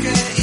que 0.00 0.33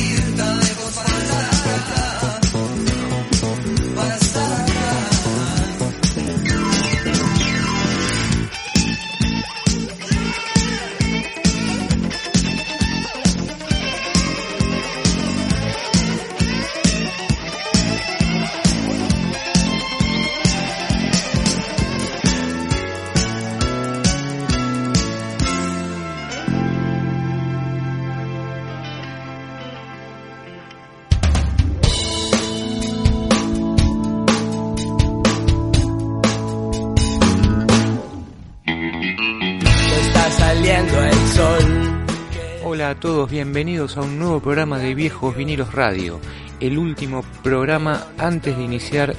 a 43.82 44.02
un 44.02 44.20
nuevo 44.20 44.40
programa 44.40 44.78
de 44.78 44.94
Viejos 44.94 45.36
Vinilos 45.36 45.74
Radio, 45.74 46.20
el 46.60 46.78
último 46.78 47.24
programa 47.42 48.10
antes 48.20 48.56
de 48.56 48.64
iniciar 48.64 49.16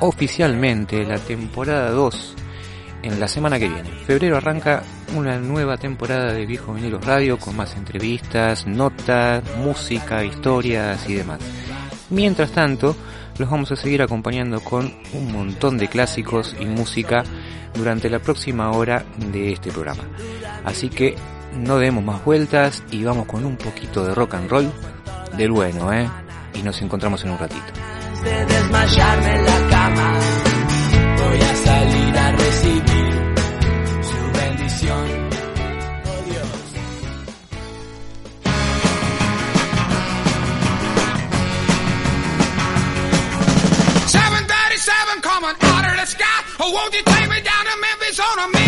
oficialmente 0.00 1.02
la 1.04 1.16
temporada 1.16 1.90
2 1.92 2.34
en 3.04 3.18
la 3.18 3.26
semana 3.26 3.58
que 3.58 3.70
viene. 3.70 3.88
Febrero 4.06 4.36
arranca 4.36 4.82
una 5.16 5.38
nueva 5.38 5.78
temporada 5.78 6.30
de 6.34 6.44
Viejos 6.44 6.76
Vinilos 6.76 7.02
Radio 7.06 7.38
con 7.38 7.56
más 7.56 7.74
entrevistas, 7.74 8.66
notas, 8.66 9.44
música, 9.56 10.22
historias 10.22 11.08
y 11.08 11.14
demás. 11.14 11.40
Mientras 12.10 12.52
tanto, 12.52 12.94
los 13.38 13.48
vamos 13.48 13.72
a 13.72 13.76
seguir 13.76 14.02
acompañando 14.02 14.60
con 14.60 14.92
un 15.14 15.32
montón 15.32 15.78
de 15.78 15.88
clásicos 15.88 16.54
y 16.60 16.66
música 16.66 17.24
durante 17.72 18.10
la 18.10 18.18
próxima 18.18 18.72
hora 18.72 19.06
de 19.32 19.52
este 19.52 19.72
programa. 19.72 20.04
Así 20.66 20.90
que 20.90 21.16
no 21.56 21.78
demos 21.78 22.04
más 22.04 22.24
vueltas 22.24 22.82
y 22.90 23.04
vamos 23.04 23.26
con 23.26 23.44
un 23.44 23.56
poquito 23.56 24.04
de 24.04 24.14
rock 24.14 24.34
and 24.34 24.50
roll 24.50 24.72
del 25.36 25.50
bueno, 25.50 25.92
¿eh? 25.92 26.08
Y 26.54 26.62
nos 26.62 26.80
encontramos 26.82 27.22
en 27.24 27.30
un 27.30 27.38
ratito. 27.38 27.72
De 28.22 28.46
desmayarme 28.46 29.34
en 29.34 29.44
la 29.44 29.68
cama, 29.68 30.18
voy 31.18 31.40
a 31.40 31.56
salir 31.56 32.18
a 32.18 32.32
recibir 32.32 33.34
su 34.02 34.38
bendición. 34.38 35.28
Oh, 36.04 36.22
Seven 44.06 44.46
thirty-seven 44.46 45.22
out 45.24 45.84
of 45.90 45.96
the 45.96 46.06
sky. 46.06 46.24
Oh, 46.60 46.70
won't 46.72 46.94
you 46.94 47.02
take 47.02 47.28
me 47.28 47.40
down 47.40 47.64
to 47.64 47.76
Memphis 47.80 48.20
on 48.20 48.38
a 48.38 48.61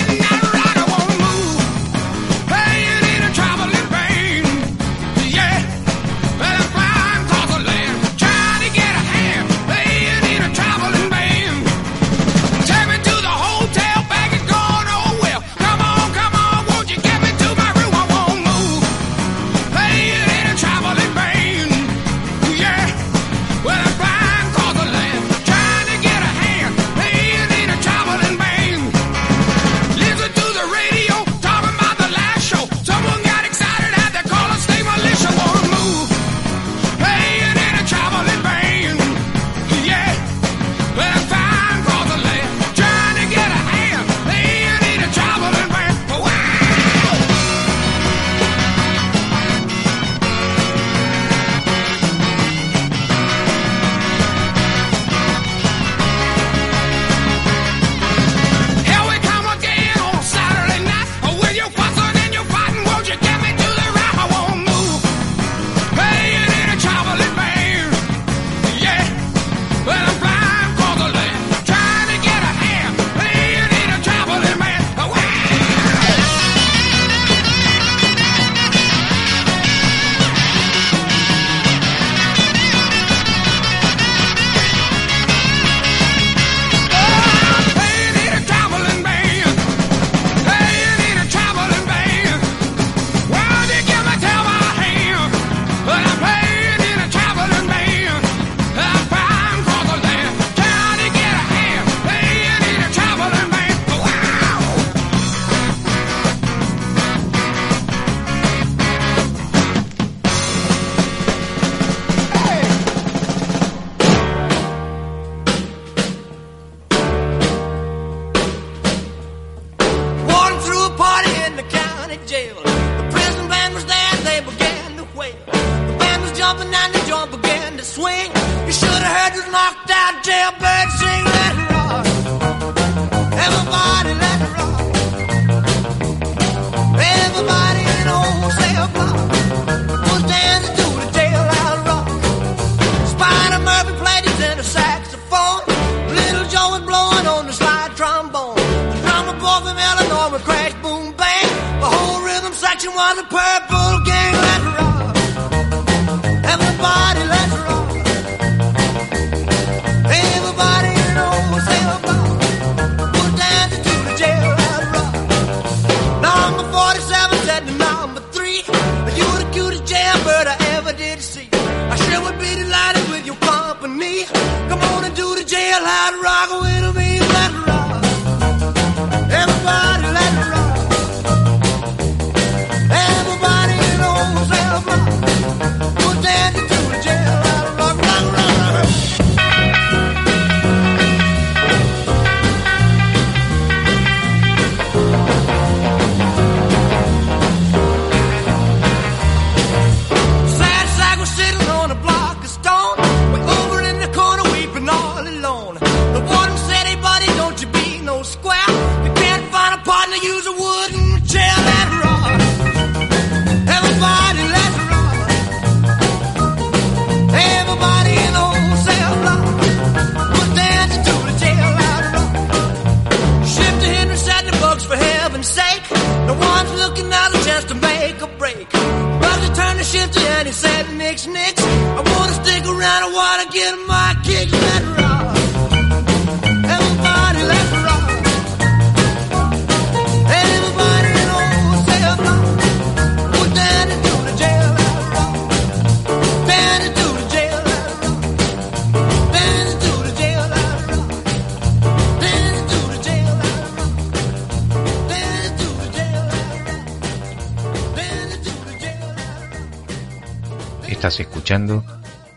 escuchando 261.55 261.85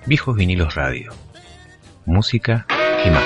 Viejos 0.05 0.35
Vinilos 0.35 0.75
Radio. 0.75 1.11
Música 2.05 2.67
y 3.03 3.09
más. 3.09 3.23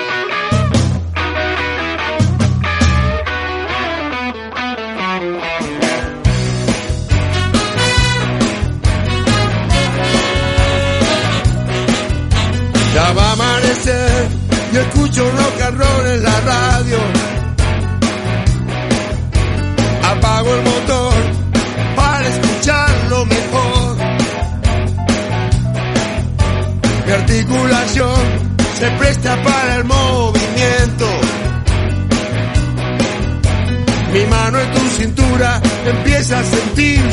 Ya 12.94 13.14
va 13.14 13.24
a 13.24 13.32
amanecer 13.34 14.30
y 14.74 14.78
escucho 14.78 15.30
rock 15.30 15.62
and 15.62 15.78
roll 15.78 16.08
en 16.08 16.24
la 16.24 16.41
a 36.34 36.44
sentir. 36.44 37.11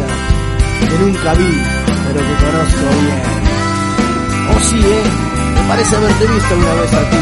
Que 0.00 0.98
nunca 0.98 1.34
vi, 1.34 1.62
pero 2.06 2.20
que 2.20 2.34
conozco 2.44 2.84
bien. 3.00 3.22
Oh 4.50 4.60
sí, 4.60 4.78
eh, 4.78 5.02
me 5.54 5.68
parece 5.68 5.96
haberte 5.96 6.26
visto 6.26 6.54
una 6.54 6.74
vez 6.74 6.92
a 6.92 7.10
ti, 7.10 7.16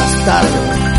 bastardo. 0.00 0.95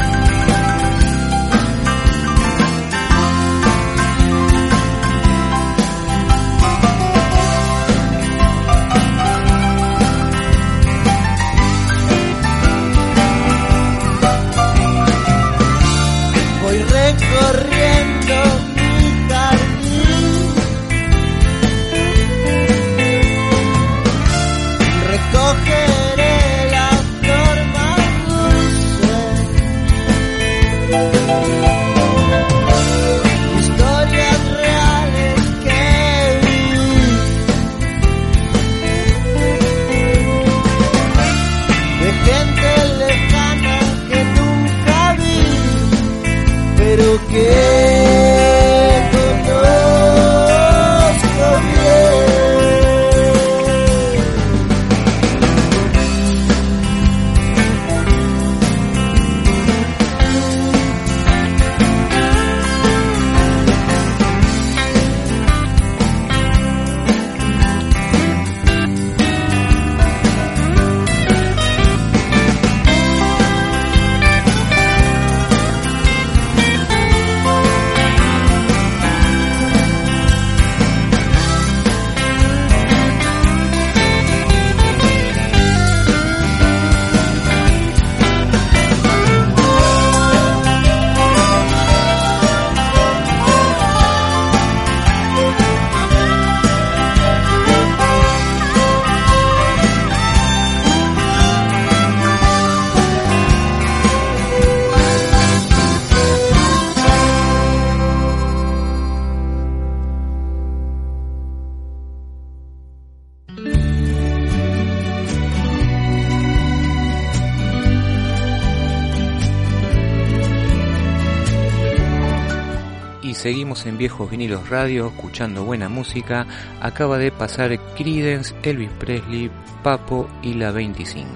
En 123.86 123.98
Viejos 123.98 124.30
Vinilos 124.32 124.70
Radio 124.70 125.08
escuchando 125.08 125.64
buena 125.64 125.90
música. 125.90 126.48
Acaba 126.82 127.18
de 127.18 127.32
pasar 127.32 127.78
Creedence, 127.96 128.56
Elvis 128.64 128.90
Presley, 128.98 129.52
Papo 129.84 130.28
y 130.42 130.54
la 130.56 130.72
25. 130.72 131.28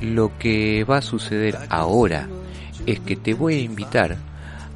Lo 0.00 0.38
que 0.38 0.84
va 0.84 0.98
a 0.98 1.02
suceder 1.02 1.58
ahora 1.68 2.28
es 2.86 3.00
que 3.00 3.16
te 3.16 3.34
voy 3.34 3.54
a 3.56 3.60
invitar 3.60 4.16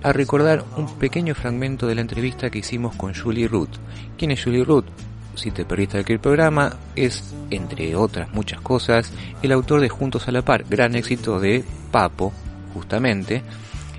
a 0.02 0.12
recordar 0.12 0.64
un 0.76 0.98
pequeño 0.98 1.34
fragmento 1.34 1.86
de 1.86 1.94
la 1.94 2.02
entrevista 2.02 2.50
que 2.50 2.58
hicimos 2.58 2.94
con 2.96 3.14
Julie 3.14 3.48
Root. 3.48 3.70
¿Quién 4.18 4.32
es 4.32 4.44
Julie 4.44 4.64
Root? 4.64 4.86
si 5.36 5.50
te 5.50 5.64
perdiste 5.66 5.98
aquel 5.98 6.18
programa, 6.18 6.76
es, 6.94 7.34
entre 7.50 7.94
otras 7.94 8.32
muchas 8.32 8.60
cosas, 8.62 9.12
el 9.42 9.52
autor 9.52 9.80
de 9.80 9.90
Juntos 9.90 10.28
a 10.28 10.32
la 10.32 10.42
Par, 10.42 10.64
gran 10.68 10.94
éxito 10.94 11.38
de 11.38 11.62
Papo, 11.90 12.32
justamente, 12.72 13.42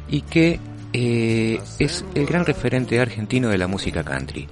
y 0.09 0.21
que 0.21 0.59
eh, 0.99 1.61
es 1.77 2.03
el 2.15 2.25
gran 2.25 2.43
referente 2.43 2.99
argentino 2.99 3.49
de 3.49 3.57
la 3.59 3.67
música 3.67 4.03
country. 4.03 4.47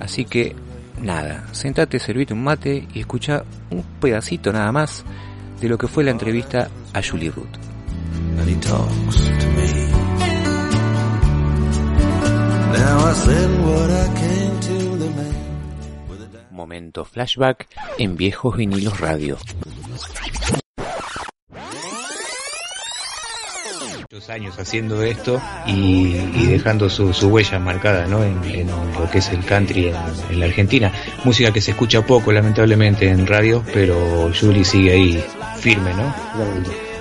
Así 0.00 0.24
que, 0.24 0.56
nada, 1.02 1.46
sentate, 1.52 1.98
servite 1.98 2.32
un 2.32 2.42
mate 2.42 2.88
y 2.94 3.00
escucha 3.00 3.44
un 3.70 3.82
pedacito 4.00 4.50
nada 4.50 4.72
más 4.72 5.04
de 5.60 5.68
lo 5.68 5.76
que 5.76 5.88
fue 5.88 6.02
la 6.02 6.10
entrevista 6.10 6.70
a 6.94 7.02
Julie 7.02 7.30
Root. 7.30 7.50
Momento 16.50 17.04
flashback 17.04 17.68
en 17.98 18.16
Viejos 18.16 18.56
Vinilos 18.56 19.00
Radio. 19.00 19.36
Muchos 24.12 24.28
años 24.30 24.58
haciendo 24.58 25.04
esto 25.04 25.40
y, 25.68 26.14
dejando 26.48 26.90
su, 26.90 27.12
huella 27.28 27.60
marcada 27.60 28.08
¿no? 28.08 28.24
en, 28.24 28.66
lo 28.66 29.08
que 29.08 29.18
es 29.18 29.28
el 29.28 29.44
country 29.44 29.92
en, 30.30 30.40
la 30.40 30.46
Argentina. 30.46 30.92
Música 31.22 31.52
que 31.52 31.60
se 31.60 31.70
escucha 31.70 32.04
poco, 32.04 32.32
lamentablemente, 32.32 33.08
en 33.08 33.24
radio, 33.24 33.62
pero 33.72 34.28
Julie 34.34 34.64
sigue 34.64 34.90
ahí 34.90 35.24
firme, 35.58 35.94
¿no? 35.94 36.12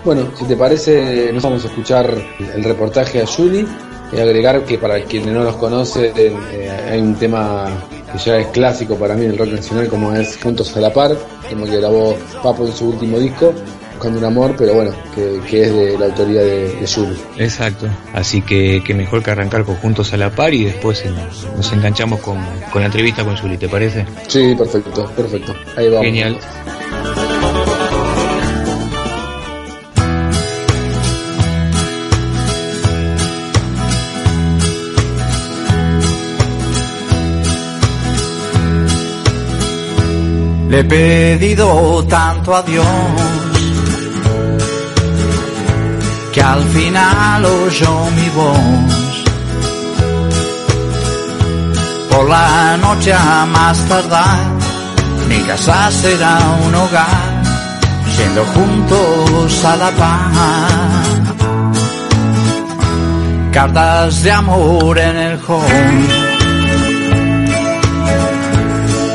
Bueno, 0.05 0.29
si 0.37 0.45
te 0.45 0.55
parece, 0.55 1.33
nos 1.33 1.41
vamos 1.41 1.65
a 1.65 1.69
escuchar 1.69 2.13
el 2.53 2.63
reportaje 2.63 3.23
a 3.23 3.25
Julie 3.25 3.65
y 4.11 4.19
agregar 4.19 4.63
que 4.63 4.77
para 4.77 5.03
quienes 5.03 5.33
no 5.33 5.43
los 5.43 5.55
conocen, 5.55 6.13
eh, 6.15 6.69
hay 6.91 7.01
un 7.01 7.15
tema 7.15 7.65
que 8.11 8.19
ya 8.19 8.37
es 8.37 8.47
clásico 8.49 8.97
para 8.97 9.15
mí 9.15 9.25
del 9.25 9.39
rock 9.39 9.53
nacional, 9.53 9.87
como 9.87 10.13
es 10.13 10.37
Juntos 10.37 10.77
a 10.77 10.79
la 10.79 10.93
Par, 10.93 11.17
como 11.49 11.65
que 11.65 11.77
grabó 11.77 12.15
Papo 12.43 12.67
en 12.67 12.71
su 12.71 12.89
último 12.89 13.17
disco, 13.17 13.51
Buscando 13.99 14.19
un 14.19 14.25
Amor, 14.25 14.55
pero 14.57 14.75
bueno, 14.75 14.91
que, 15.13 15.41
que 15.45 15.63
es 15.63 15.73
de 15.73 15.97
la 15.99 16.05
autoría 16.05 16.39
de, 16.39 16.73
de 16.73 16.87
Julie. 16.87 17.17
Exacto. 17.37 17.85
Así 18.13 18.41
que, 18.41 18.81
que 18.81 18.93
mejor 18.93 19.21
que 19.21 19.31
arrancar 19.31 19.65
con 19.65 19.75
Juntos 19.75 20.13
a 20.13 20.17
la 20.17 20.29
Par 20.29 20.53
y 20.53 20.63
después 20.63 21.03
nos 21.57 21.73
enganchamos 21.73 22.21
con, 22.21 22.37
con 22.71 22.81
la 22.81 22.85
entrevista 22.85 23.25
con 23.25 23.35
Julie, 23.35 23.57
¿te 23.57 23.67
parece? 23.67 24.05
Sí, 24.29 24.55
perfecto, 24.55 25.05
perfecto. 25.13 25.53
Ahí 25.75 25.89
vamos. 25.89 26.05
Genial. 26.05 26.39
Le 40.69 40.79
he 40.79 40.83
pedido 40.85 42.05
tanto 42.05 42.55
a 42.55 42.61
Dios 42.61 42.85
que 46.39 46.45
al 46.45 46.63
final 46.69 47.45
oyó 47.45 47.93
mi 48.17 48.29
voz. 48.29 49.23
Por 52.09 52.29
la 52.29 52.77
noche 52.77 53.13
a 53.13 53.45
más 53.45 53.77
tardar, 53.89 54.37
mi 55.27 55.39
casa 55.49 55.91
será 55.91 56.37
un 56.65 56.75
hogar, 56.75 57.43
siendo 58.15 58.45
juntos 58.53 59.65
a 59.65 59.75
la 59.75 59.91
paz. 59.91 61.09
Cartas 63.51 64.23
de 64.23 64.31
amor 64.31 64.97
en 64.97 65.17
el 65.17 65.39
hall 65.45 66.07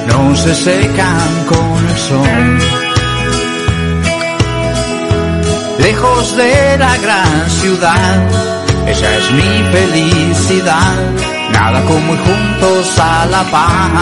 no 0.08 0.36
se 0.36 0.54
secan 0.54 1.30
con 1.48 1.88
el 1.88 1.98
sol. 2.08 2.83
Lejos 5.78 6.36
de 6.36 6.76
la 6.78 6.96
gran 6.98 7.50
ciudad, 7.50 8.28
esa 8.86 9.16
es 9.16 9.30
mi 9.32 9.64
felicidad. 9.72 10.96
Nada 11.52 11.82
como 11.84 12.14
ir 12.14 12.20
juntos 12.20 12.98
a 12.98 13.26
la 13.26 13.42
paz. 13.44 13.92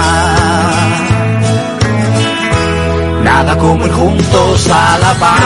Nada 3.25 3.59
como 3.59 3.87
ir 3.87 3.93
juntos 3.93 4.69
a 4.71 4.99
la 4.99 5.15
paz. 5.15 5.41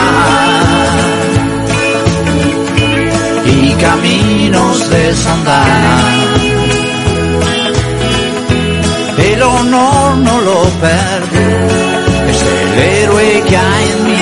Y 3.46 3.72
caminos 3.72 4.90
desandar. 4.90 6.36
El 9.18 9.42
honor 9.42 10.16
no 10.18 10.40
lo 10.40 10.62
perdí, 10.80 11.48
es 12.30 12.42
el 12.42 12.78
héroe 12.78 13.42
que 13.48 13.56
hay 13.56 13.90
en 13.96 14.04
mí, 14.04 14.18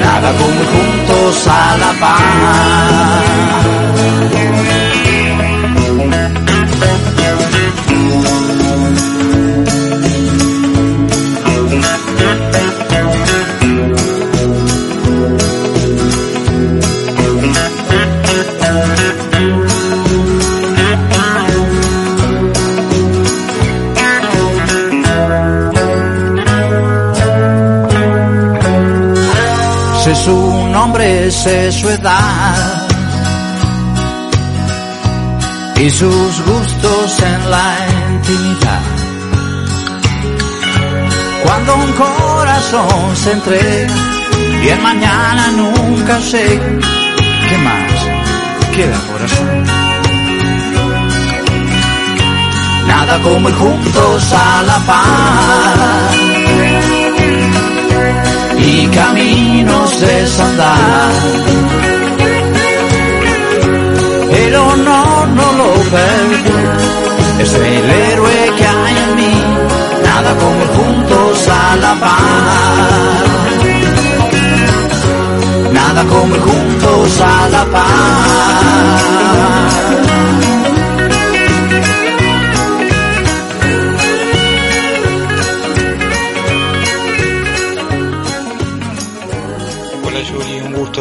nada 0.00 0.32
como 0.32 0.60
ir 0.60 0.68
juntos 0.74 1.07
Sé 1.30 1.50
su 31.72 31.88
edad 31.88 32.86
y 35.76 35.90
sus 35.90 36.40
gustos 36.44 37.20
en 37.22 37.50
la 37.50 37.76
intimidad. 38.10 38.82
Cuando 41.44 41.76
un 41.76 41.92
corazón 41.92 43.16
se 43.16 43.32
entrega 43.32 43.94
y 44.64 44.68
el 44.68 44.80
mañana 44.82 45.50
nunca 45.52 46.20
sé 46.20 46.60
qué 47.48 47.58
más 47.66 47.92
queda 48.74 48.98
corazón. 49.10 49.64
Nada 52.86 53.18
como 53.22 53.48
ir 53.48 53.54
juntos 53.54 54.32
a 54.32 54.62
la 54.62 54.78
paz 54.86 56.27
y 58.68 58.86
caminos 58.88 60.00
desandar. 60.00 61.12
El 64.30 64.54
honor 64.54 65.28
no 65.38 65.52
lo 65.60 65.72
perdí, 65.94 66.42
es 67.40 67.52
el 67.54 67.90
héroe 67.90 68.52
que 68.58 68.66
hay 68.66 68.96
en 69.04 69.16
mí, 69.16 69.36
nada 70.04 70.30
como 70.42 70.62
juntos 70.76 71.48
a 71.48 71.76
la 71.76 71.94
paz. 72.04 73.18
Nada 75.72 76.02
como 76.04 76.34
juntos 76.46 77.20
a 77.20 77.48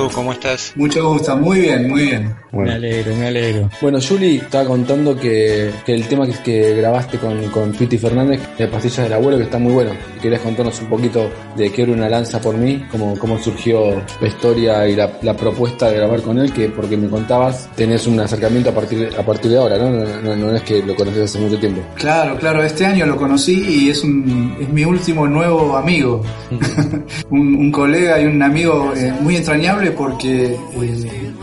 gusto, 0.03 0.15
¿cómo 0.17 0.31
estás? 0.33 0.73
Mucho 0.75 1.09
gusto, 1.11 1.35
muy 1.37 1.59
bien, 1.61 1.89
muy 1.89 2.01
bien. 2.03 2.35
Me 2.53 2.71
alegro, 2.71 3.15
me 3.15 3.27
alegro. 3.27 3.69
Bueno, 3.81 3.99
Julie 4.01 4.37
estaba 4.37 4.65
contando 4.65 5.15
que, 5.15 5.69
que 5.85 5.93
el 5.93 6.07
tema 6.07 6.25
que, 6.25 6.33
que 6.43 6.75
grabaste 6.75 7.17
con, 7.19 7.37
con 7.49 7.71
Piti 7.73 7.97
Fernández, 7.97 8.39
de 8.57 8.67
Pastillas 8.67 9.03
del 9.03 9.13
Abuelo, 9.13 9.37
que 9.37 9.43
está 9.43 9.59
muy 9.59 9.73
bueno. 9.73 9.91
¿Querías 10.21 10.41
contarnos 10.41 10.81
un 10.81 10.87
poquito 10.89 11.29
de 11.55 11.71
qué 11.71 11.83
era 11.83 11.91
una 11.91 12.09
lanza 12.09 12.39
por 12.41 12.55
mí? 12.57 12.83
¿Cómo, 12.91 13.17
cómo 13.19 13.37
surgió 13.37 14.01
la 14.21 14.27
historia 14.27 14.87
y 14.87 14.95
la, 14.95 15.11
la 15.21 15.35
propuesta 15.35 15.89
de 15.91 15.97
grabar 15.97 16.21
con 16.21 16.39
él? 16.39 16.51
Que 16.51 16.69
porque 16.69 16.97
me 16.97 17.09
contabas, 17.09 17.69
tenés 17.75 18.07
un 18.07 18.19
acercamiento 18.19 18.69
a 18.71 18.73
partir, 18.73 19.09
a 19.19 19.23
partir 19.23 19.51
de 19.51 19.57
ahora, 19.57 19.77
¿no? 19.77 19.89
No, 19.91 20.05
no- 20.21 20.35
no 20.35 20.55
es 20.55 20.63
que 20.63 20.81
lo 20.81 20.95
conoces 20.95 21.23
hace 21.25 21.39
mucho 21.39 21.59
tiempo. 21.59 21.81
Claro, 21.95 22.37
claro, 22.39 22.63
este 22.63 22.85
año 22.85 23.05
lo 23.05 23.17
conocí 23.17 23.53
y 23.85 23.89
es, 23.89 24.03
un, 24.03 24.55
es 24.59 24.69
mi 24.69 24.83
último 24.85 25.27
nuevo 25.27 25.75
amigo. 25.77 26.23
un, 27.29 27.55
un 27.55 27.71
colega 27.71 28.19
y 28.21 28.25
un 28.25 28.41
amigo 28.41 28.93
eh, 28.95 29.13
muy 29.21 29.35
entrañable 29.35 29.86
porque 29.91 30.57
eh, 30.81 31.33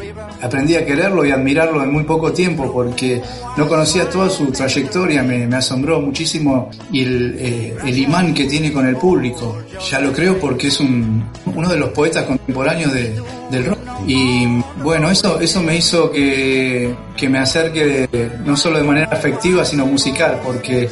aprendí 0.43 0.75
a 0.77 0.85
quererlo 0.85 1.25
y 1.25 1.31
admirarlo 1.31 1.83
en 1.83 1.93
muy 1.93 2.05
poco 2.05 2.33
tiempo 2.33 2.73
porque 2.73 3.21
no 3.57 3.69
conocía 3.69 4.09
toda 4.09 4.29
su 4.31 4.47
trayectoria, 4.47 5.23
me, 5.23 5.47
me 5.47 5.57
asombró 5.57 6.01
muchísimo 6.01 6.71
y 6.93 7.03
el, 7.03 7.37
eh, 7.39 7.77
el 7.85 7.99
imán 7.99 8.35
que 8.35 8.45
tiene 8.47 8.73
con 8.73 8.87
el 8.87 8.97
público. 8.97 9.57
Ya 9.91 10.01
lo 10.01 10.13
creo 10.13 10.39
porque 10.39 10.69
es 10.69 10.81
un, 10.81 11.25
uno 11.47 11.69
de 11.69 11.77
los 11.79 11.91
poetas 11.91 12.25
contemporáneos 12.25 12.93
de- 12.93 13.15
del 13.51 13.67
rock. 13.67 13.79
Y 14.07 14.47
bueno, 14.83 15.11
eso, 15.11 15.39
eso 15.41 15.63
me 15.63 15.77
hizo 15.77 16.11
que, 16.11 16.95
que 17.17 17.29
me 17.29 17.39
acerque 17.39 18.07
de- 18.11 18.31
no 18.45 18.57
solo 18.57 18.79
de 18.79 18.85
manera 18.85 19.09
afectiva, 19.11 19.65
sino 19.65 19.87
musical, 19.87 20.41
porque 20.45 20.89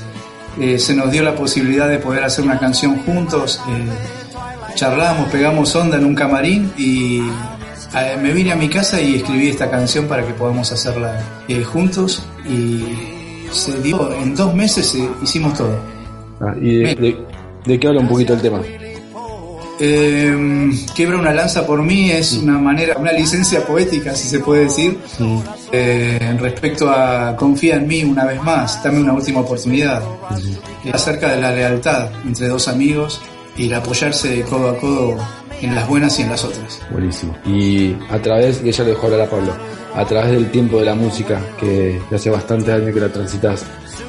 eh, 0.60 0.78
se 0.78 0.94
nos 0.94 1.10
dio 1.10 1.22
la 1.22 1.34
posibilidad 1.34 1.88
de 1.88 1.98
poder 1.98 2.24
hacer 2.24 2.44
una 2.44 2.58
canción 2.58 2.96
juntos. 3.04 3.60
eh, 3.68 4.21
charlamos, 4.74 5.28
pegamos 5.30 5.74
onda 5.76 5.96
en 5.98 6.04
un 6.06 6.14
camarín 6.14 6.72
y 6.76 7.22
me 8.20 8.32
vine 8.32 8.52
a 8.52 8.56
mi 8.56 8.68
casa 8.68 9.00
y 9.00 9.16
escribí 9.16 9.48
esta 9.48 9.70
canción 9.70 10.06
para 10.06 10.26
que 10.26 10.32
podamos 10.34 10.70
hacerla 10.72 11.20
eh, 11.48 11.62
juntos 11.62 12.22
y 12.48 12.84
se 13.50 13.80
dio, 13.82 14.14
en 14.14 14.34
dos 14.34 14.54
meses 14.54 14.94
eh, 14.94 15.08
hicimos 15.22 15.54
todo. 15.58 15.78
Ah, 16.40 16.54
¿Y 16.60 16.76
de, 16.78 16.94
de- 16.94 17.18
de 17.66 17.78
qué 17.78 17.86
habla 17.86 18.00
un 18.00 18.08
poquito 18.08 18.32
el 18.34 18.40
tema? 18.40 18.60
Eh, 19.80 20.70
Quiebra 20.94 21.18
una 21.18 21.32
lanza 21.32 21.66
por 21.66 21.82
mí 21.82 22.10
es 22.10 22.34
una 22.34 22.58
manera, 22.58 22.96
una 22.98 23.12
licencia 23.12 23.64
poética, 23.66 24.14
si 24.14 24.28
se 24.28 24.38
puede 24.40 24.64
decir, 24.64 24.98
eh, 25.72 26.36
respecto 26.40 26.88
a 26.90 27.34
confía 27.36 27.76
en 27.76 27.86
mí 27.88 28.04
una 28.04 28.24
vez 28.24 28.40
más, 28.42 28.82
dame 28.82 29.00
una 29.00 29.12
última 29.12 29.40
oportunidad. 29.40 30.02
Eh, 30.84 30.90
acerca 30.92 31.32
de 31.32 31.40
la 31.40 31.52
lealtad 31.52 32.10
entre 32.24 32.48
dos 32.48 32.68
amigos 32.68 33.20
y 33.56 33.66
el 33.66 33.74
apoyarse 33.74 34.42
codo 34.42 34.70
a 34.70 34.78
codo 34.78 35.16
en 35.60 35.74
las 35.74 35.88
buenas 35.88 36.18
y 36.18 36.22
en 36.22 36.30
las 36.30 36.44
otras. 36.44 36.80
Buenísimo. 36.90 37.36
Y 37.46 37.94
a 38.10 38.20
través, 38.20 38.62
y 38.64 38.68
ella 38.68 38.84
le 38.84 38.90
dejó 38.90 39.06
hablar 39.06 39.22
a 39.22 39.30
Pablo, 39.30 39.52
a 39.94 40.04
través 40.04 40.32
del 40.32 40.50
tiempo 40.50 40.78
de 40.78 40.86
la 40.86 40.94
música, 40.94 41.40
que 41.58 42.00
hace 42.12 42.30
bastantes 42.30 42.68
años 42.68 42.92
que 42.92 43.00
la 43.00 43.12
transitas, 43.12 43.64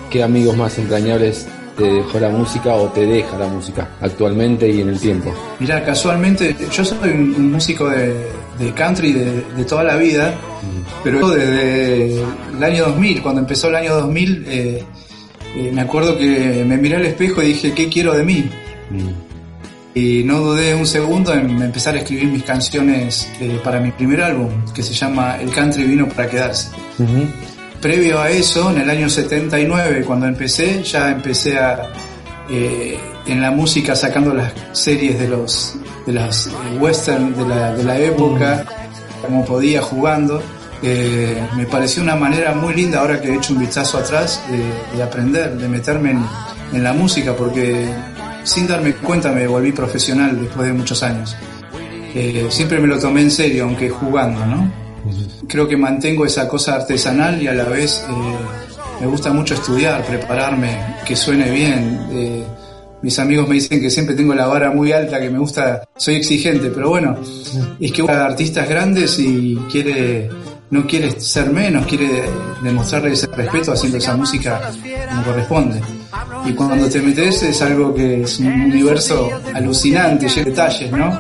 ¿qué 0.09 0.23
amigos 0.23 0.57
más 0.57 0.77
entrañables 0.77 1.47
te 1.77 1.83
dejó 1.83 2.19
la 2.19 2.29
música 2.29 2.73
o 2.73 2.87
te 2.89 3.05
deja 3.05 3.37
la 3.37 3.47
música 3.47 3.89
actualmente 4.01 4.69
y 4.69 4.81
en 4.81 4.89
el 4.89 4.99
tiempo? 4.99 5.33
Mirá, 5.59 5.83
casualmente, 5.83 6.55
yo 6.71 6.85
soy 6.85 7.09
un, 7.09 7.35
un 7.35 7.51
músico 7.51 7.89
de, 7.89 8.13
de 8.59 8.73
country 8.73 9.13
de, 9.13 9.41
de 9.55 9.65
toda 9.65 9.83
la 9.83 9.95
vida, 9.95 10.33
pero 11.03 11.29
desde 11.29 12.21
el 12.21 12.63
año 12.63 12.85
2000, 12.85 13.21
cuando 13.21 13.41
empezó 13.41 13.69
el 13.69 13.75
año 13.75 13.95
2000, 13.95 14.45
eh, 14.47 14.83
eh, 15.55 15.71
me 15.73 15.81
acuerdo 15.81 16.17
que 16.17 16.63
me 16.65 16.77
miré 16.77 16.95
al 16.95 17.05
espejo 17.05 17.41
y 17.41 17.47
dije, 17.47 17.73
¿qué 17.73 17.89
quiero 17.89 18.13
de 18.13 18.23
mí? 18.23 18.49
Y 19.95 20.23
no 20.23 20.39
dudé 20.39 20.73
un 20.73 20.87
segundo 20.87 21.33
en 21.33 21.61
empezar 21.61 21.95
a 21.95 21.99
escribir 21.99 22.25
mis 22.25 22.43
canciones 22.43 23.29
eh, 23.39 23.59
para 23.63 23.79
mi 23.79 23.91
primer 23.91 24.21
álbum, 24.21 24.49
que 24.73 24.81
se 24.81 24.93
llama 24.93 25.37
El 25.39 25.51
Country 25.51 25.83
Vino 25.83 26.07
para 26.09 26.27
Quedarse. 26.29 26.69
Previo 27.79 28.19
a 28.19 28.29
eso, 28.29 28.71
en 28.71 28.81
el 28.81 28.89
año 28.89 29.09
79, 29.09 30.03
cuando 30.05 30.25
empecé, 30.25 30.81
ya 30.83 31.11
empecé 31.11 31.59
a, 31.59 31.91
eh, 32.49 32.97
en 33.27 33.41
la 33.41 33.51
música 33.51 33.95
sacando 33.95 34.33
las 34.33 34.51
series 34.71 35.19
de 35.19 35.27
los 35.27 35.75
de 36.05 36.13
las 36.13 36.47
eh, 36.47 36.51
western 36.79 37.35
de 37.35 37.47
la, 37.47 37.73
de 37.73 37.83
la 37.83 37.97
época, 37.99 38.65
como 39.21 39.45
podía 39.45 39.81
jugando. 39.81 40.41
Eh, 40.81 41.41
me 41.55 41.65
pareció 41.65 42.03
una 42.03 42.15
manera 42.15 42.53
muy 42.53 42.73
linda 42.73 42.99
ahora 42.99 43.21
que 43.21 43.29
he 43.29 43.35
hecho 43.35 43.53
un 43.53 43.59
vistazo 43.59 43.97
atrás 43.97 44.41
de, 44.49 44.97
de 44.97 45.03
aprender, 45.03 45.55
de 45.57 45.69
meterme 45.69 46.11
en, 46.11 46.25
en 46.73 46.83
la 46.83 46.91
música, 46.91 47.33
porque 47.33 47.87
sin 48.43 48.67
darme 48.67 48.93
cuenta 48.93 49.31
me 49.31 49.47
volví 49.47 49.71
profesional 49.71 50.39
después 50.39 50.67
de 50.67 50.73
muchos 50.73 51.01
años. 51.03 51.35
Eh, 52.15 52.47
siempre 52.49 52.79
me 52.79 52.87
lo 52.87 52.99
tomé 52.99 53.21
en 53.21 53.31
serio, 53.31 53.63
aunque 53.63 53.89
jugando, 53.89 54.45
¿no? 54.45 54.71
Creo 55.47 55.67
que 55.67 55.75
mantengo 55.75 56.25
esa 56.25 56.47
cosa 56.47 56.75
artesanal 56.75 57.41
y 57.41 57.47
a 57.47 57.53
la 57.53 57.65
vez 57.65 58.05
eh, 58.07 58.13
me 59.01 59.07
gusta 59.07 59.33
mucho 59.33 59.55
estudiar, 59.55 60.05
prepararme, 60.05 60.77
que 61.05 61.15
suene 61.15 61.49
bien. 61.51 62.07
Eh, 62.11 62.43
mis 63.01 63.17
amigos 63.19 63.47
me 63.47 63.55
dicen 63.55 63.81
que 63.81 63.89
siempre 63.89 64.15
tengo 64.15 64.33
la 64.33 64.45
vara 64.45 64.71
muy 64.71 64.91
alta, 64.91 65.19
que 65.19 65.29
me 65.29 65.39
gusta, 65.39 65.83
soy 65.97 66.15
exigente, 66.15 66.69
pero 66.69 66.89
bueno, 66.89 67.17
es 67.79 67.91
que 67.91 68.01
uno 68.01 68.13
artistas 68.13 68.69
grandes 68.69 69.19
y 69.19 69.55
quiere, 69.69 70.29
no 70.69 70.87
quiere 70.87 71.19
ser 71.19 71.49
menos, 71.51 71.85
quiere 71.85 72.23
demostrarle 72.63 73.13
ese 73.13 73.27
respeto 73.27 73.73
haciendo 73.73 73.97
esa 73.97 74.15
música 74.15 74.71
como 75.09 75.23
corresponde. 75.23 75.81
Y 76.45 76.53
cuando 76.53 76.89
te 76.89 77.01
metes 77.01 77.43
es 77.43 77.61
algo 77.61 77.93
que 77.93 78.21
es 78.23 78.39
un 78.39 78.47
universo 78.47 79.29
alucinante, 79.53 80.27
lleno 80.27 80.45
de 80.45 80.51
detalles, 80.51 80.91
¿no? 80.91 81.19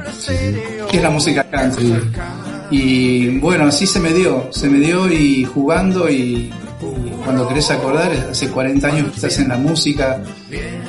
Que 0.89 0.97
es 0.97 1.03
la 1.03 1.09
música 1.09 1.43
country. 1.49 1.93
Y 2.69 3.39
bueno, 3.39 3.65
así 3.65 3.85
se 3.85 3.99
me 3.99 4.11
dio, 4.13 4.47
se 4.51 4.69
me 4.69 4.79
dio 4.79 5.11
y 5.11 5.45
jugando 5.45 6.09
y, 6.09 6.51
cuando 7.23 7.47
querés 7.47 7.71
acordar, 7.71 8.11
hace 8.31 8.49
40 8.49 8.87
años 8.87 9.09
que 9.09 9.15
estás 9.15 9.39
en 9.39 9.49
la 9.49 9.57
música, 9.57 10.21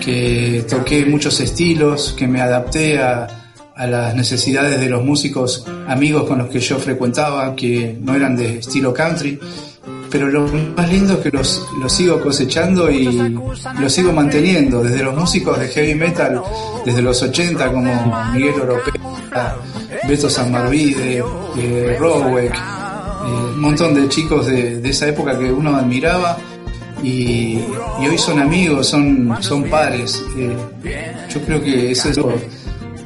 que 0.01 0.65
toqué 0.69 1.05
muchos 1.07 1.41
estilos, 1.41 2.15
que 2.17 2.27
me 2.27 2.41
adapté 2.41 2.99
a 2.99 3.27
las 3.77 4.15
necesidades 4.15 4.81
de 4.81 4.89
los 4.89 5.05
músicos 5.05 5.65
amigos 5.87 6.25
con 6.25 6.39
los 6.39 6.49
que 6.49 6.61
yo 6.61 6.79
frecuentaba, 6.79 7.55
que 7.55 7.97
no 8.01 8.15
eran 8.15 8.37
de 8.37 8.59
estilo 8.59 8.93
country. 8.93 9.39
Pero 10.15 10.29
lo 10.29 10.47
más 10.77 10.89
lindo 10.89 11.15
es 11.15 11.19
que 11.19 11.31
los, 11.33 11.61
los 11.81 11.93
sigo 11.93 12.21
cosechando 12.21 12.89
y 12.89 13.37
los 13.81 13.93
sigo 13.93 14.13
manteniendo, 14.13 14.81
desde 14.81 15.03
los 15.03 15.13
músicos 15.13 15.59
de 15.59 15.67
heavy 15.67 15.97
metal, 15.97 16.41
desde 16.87 17.03
los 17.03 17.21
80 17.21 17.73
como 17.73 18.31
Miguel 18.33 18.61
Oropea, 18.61 19.57
Beto 20.07 20.31
Sanmarvide, 20.31 21.19
eh, 21.59 21.97
Rowek, 21.99 22.55
eh, 22.55 23.29
un 23.55 23.61
montón 23.61 23.93
de 23.93 24.09
chicos 24.09 24.47
de, 24.47 24.89
esa 24.89 25.09
época 25.09 25.37
que 25.37 25.51
uno 25.51 25.75
admiraba 25.75 26.39
y, 27.03 27.59
hoy 27.99 28.17
son 28.17 28.39
amigos, 28.39 28.87
son, 28.87 29.37
son 29.41 29.65
padres. 29.65 30.25
Eh, 30.39 30.57
yo 31.29 31.41
creo 31.41 31.61
que 31.61 31.91
eso 31.91 32.11
es 32.11 32.17
lo, 32.19 32.33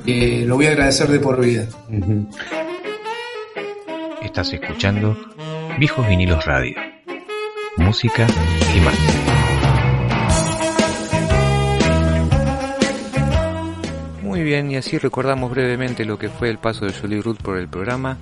eh, 0.05 0.44
lo 0.47 0.57
voy 0.57 0.66
a 0.66 0.73
agradecer 0.73 1.09
de 1.09 1.21
por 1.21 1.40
vida. 1.40 1.66
Estás 4.21 4.53
escuchando 4.53 5.16
Viejos 5.79 6.07
Vinilos 6.07 6.44
Radio. 6.44 6.88
Música 7.79 8.27
y 8.75 8.81
más. 8.81 8.95
Muy 14.23 14.43
bien, 14.43 14.71
y 14.71 14.77
así 14.77 14.99
recordamos 14.99 15.51
brevemente 15.51 16.05
lo 16.05 16.19
que 16.19 16.29
fue 16.29 16.51
el 16.51 16.59
paso 16.59 16.85
de 16.85 16.93
Jolie 16.93 17.23
Root 17.23 17.43
por 17.43 17.57
el 17.57 17.69
programa. 17.69 18.19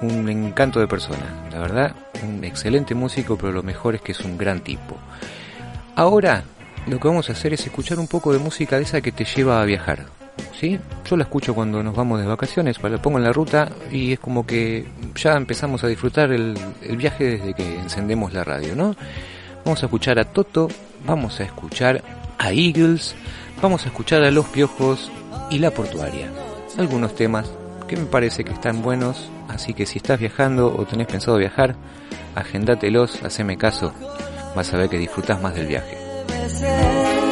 Un 0.00 0.28
encanto 0.28 0.80
de 0.80 0.86
persona, 0.86 1.48
la 1.52 1.58
verdad, 1.58 1.94
un 2.22 2.42
excelente 2.44 2.94
músico, 2.94 3.36
pero 3.36 3.52
lo 3.52 3.62
mejor 3.62 3.94
es 3.94 4.00
que 4.00 4.12
es 4.12 4.20
un 4.20 4.38
gran 4.38 4.60
tipo. 4.60 4.96
Ahora, 5.94 6.44
lo 6.86 6.98
que 6.98 7.08
vamos 7.08 7.28
a 7.28 7.32
hacer 7.32 7.52
es 7.52 7.66
escuchar 7.66 7.98
un 7.98 8.08
poco 8.08 8.32
de 8.32 8.38
música 8.38 8.76
de 8.76 8.82
esa 8.82 9.00
que 9.00 9.12
te 9.12 9.24
lleva 9.24 9.60
a 9.60 9.64
viajar. 9.64 10.06
¿Sí? 10.58 10.78
Yo 11.04 11.16
la 11.16 11.24
escucho 11.24 11.54
cuando 11.54 11.82
nos 11.82 11.94
vamos 11.94 12.20
de 12.20 12.26
vacaciones, 12.26 12.82
la 12.82 13.02
pongo 13.02 13.18
en 13.18 13.24
la 13.24 13.32
ruta 13.32 13.70
y 13.90 14.12
es 14.12 14.20
como 14.20 14.46
que 14.46 14.86
ya 15.14 15.34
empezamos 15.34 15.82
a 15.84 15.88
disfrutar 15.88 16.32
el, 16.32 16.56
viaje 16.96 17.38
desde 17.38 17.54
que 17.54 17.78
encendemos 17.78 18.32
la 18.32 18.44
radio, 18.44 18.74
¿no? 18.76 18.94
Vamos 19.64 19.82
a 19.82 19.86
escuchar 19.86 20.18
a 20.18 20.24
Toto, 20.24 20.68
vamos 21.06 21.40
a 21.40 21.44
escuchar 21.44 22.02
a 22.38 22.52
Eagles, 22.52 23.14
vamos 23.60 23.84
a 23.84 23.88
escuchar 23.88 24.22
a 24.22 24.30
Los 24.30 24.46
Piojos 24.46 25.10
y 25.50 25.58
La 25.58 25.70
Portuaria. 25.70 26.30
Algunos 26.78 27.14
temas 27.14 27.50
que 27.88 27.96
me 27.96 28.06
parece 28.06 28.44
que 28.44 28.52
están 28.52 28.82
buenos, 28.82 29.28
así 29.48 29.74
que 29.74 29.86
si 29.86 29.98
estás 29.98 30.18
viajando 30.18 30.74
o 30.74 30.84
tenés 30.84 31.06
pensado 31.06 31.36
viajar, 31.36 31.74
agendatelos, 32.34 33.22
haceme 33.22 33.56
caso, 33.56 33.92
vas 34.54 34.72
a 34.72 34.78
ver 34.78 34.88
que 34.88 34.98
disfrutas 34.98 35.40
más 35.40 35.54
del 35.54 35.66
viaje. 35.66 37.23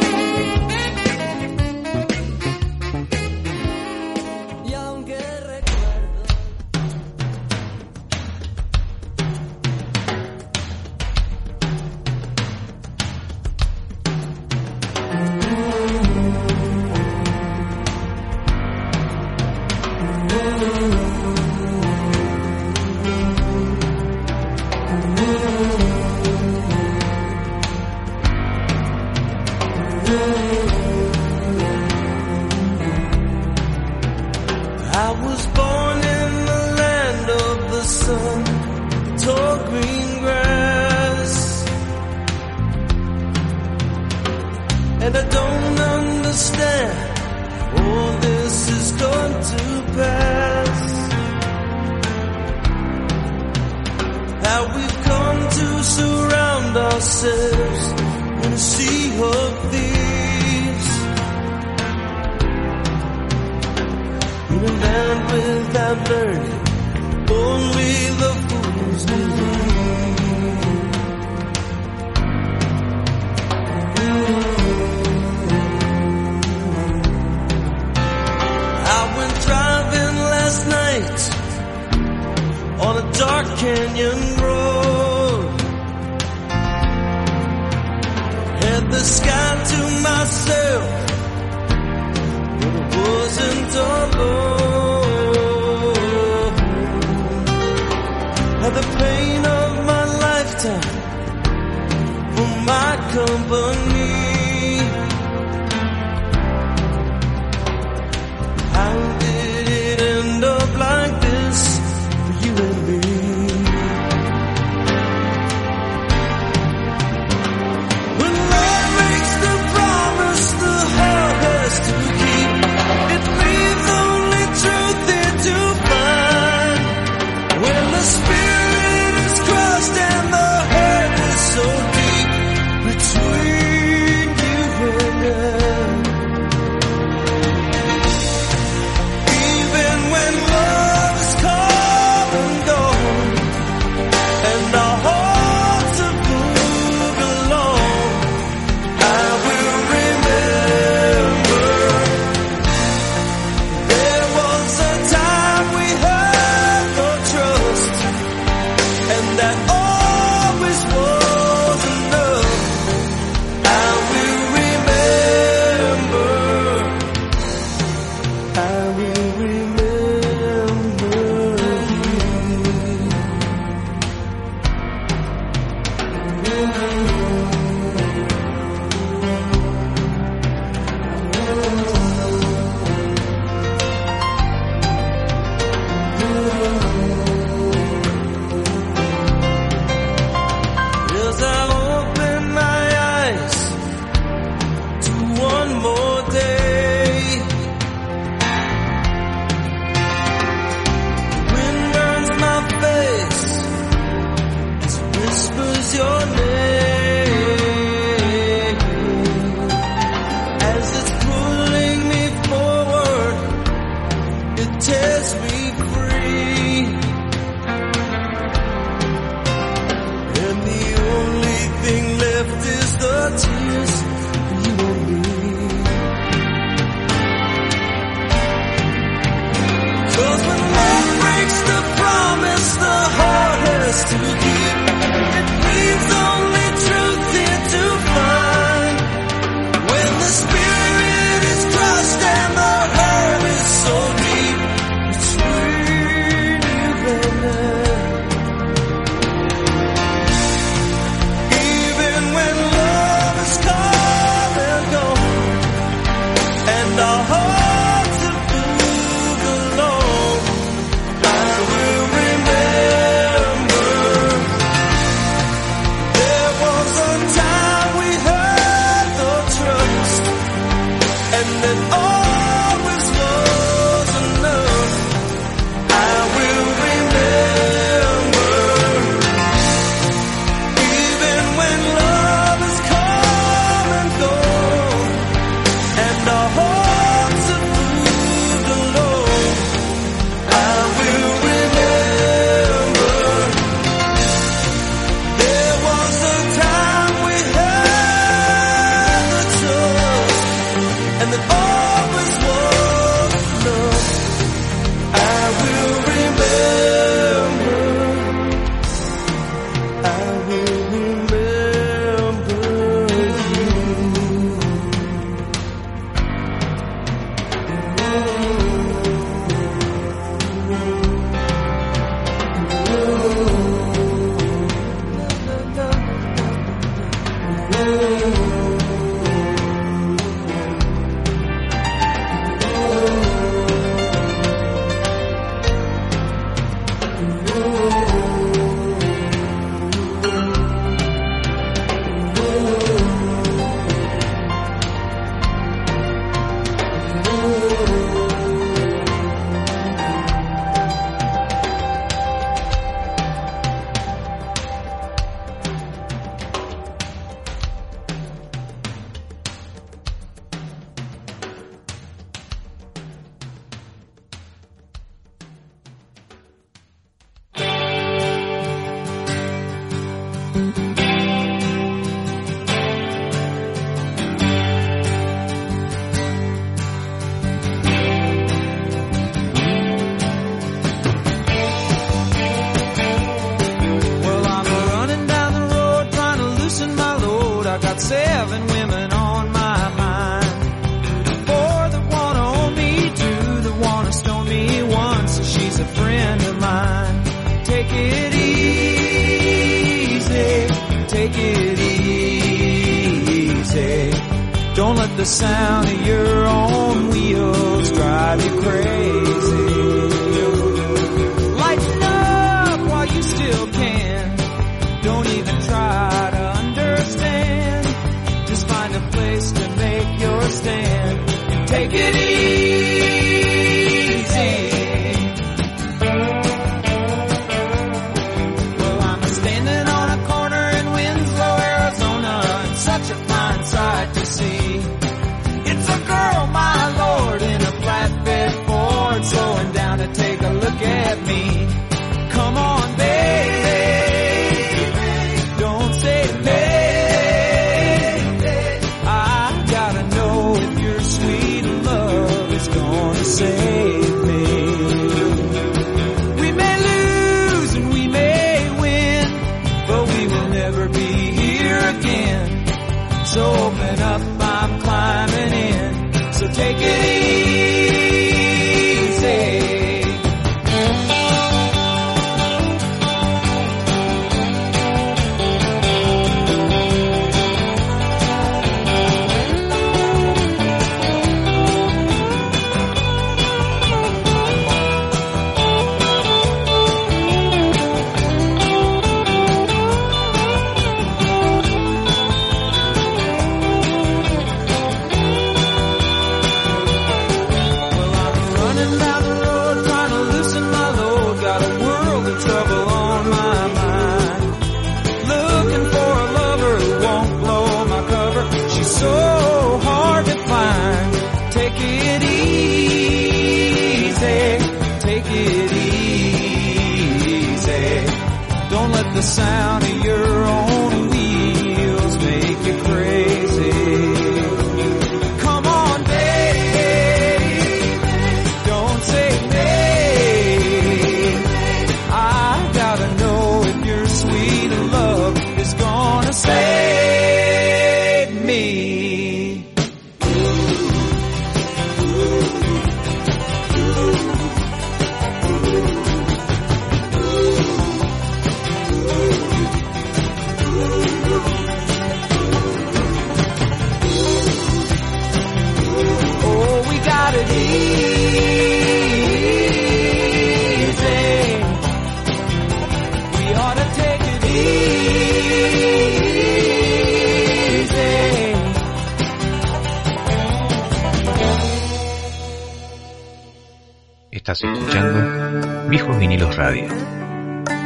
Estás 574.43 574.65
escuchando 574.65 575.89
Viejos 575.89 576.19
Vinilos 576.19 576.57
Radio. 576.57 576.89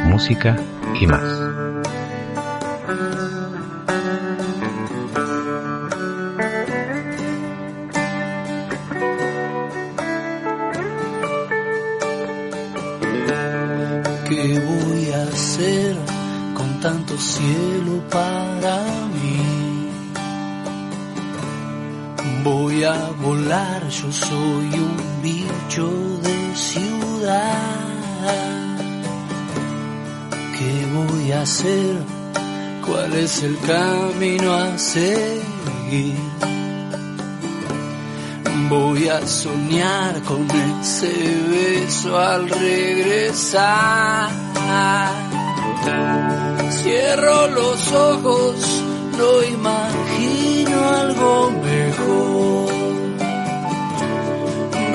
Música 0.05 0.55
y 0.99 1.05
más. 1.05 1.21
¿Qué 14.27 14.59
voy 14.59 15.11
a 15.11 15.23
hacer 15.25 15.95
con 16.55 16.79
tanto 16.79 17.15
cielo 17.19 18.01
para 18.09 18.83
mí? 19.13 19.87
Voy 22.43 22.83
a 22.83 23.11
volar, 23.21 23.87
yo 23.89 24.11
soy 24.11 24.69
un 24.73 25.21
bicho 25.21 25.87
de 26.23 26.36
hacer, 31.47 31.95
cuál 32.85 33.13
es 33.13 33.41
el 33.41 33.57
camino 33.59 34.53
a 34.53 34.77
seguir. 34.77 36.17
Voy 38.69 39.07
a 39.07 39.25
soñar 39.25 40.21
con 40.23 40.45
ese 40.81 41.13
beso 41.53 42.19
al 42.19 42.49
regresar. 42.49 44.29
Cierro 46.69 47.47
los 47.47 47.93
ojos, 47.93 48.55
no 49.17 49.29
imagino 49.57 50.77
algo 51.05 51.51
mejor. 51.63 52.67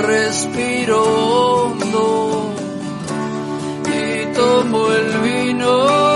Respiro 0.06 1.00
hondo 1.02 2.54
y 3.86 4.34
tomo 4.34 4.92
el 4.92 5.08
vino. 5.22 6.11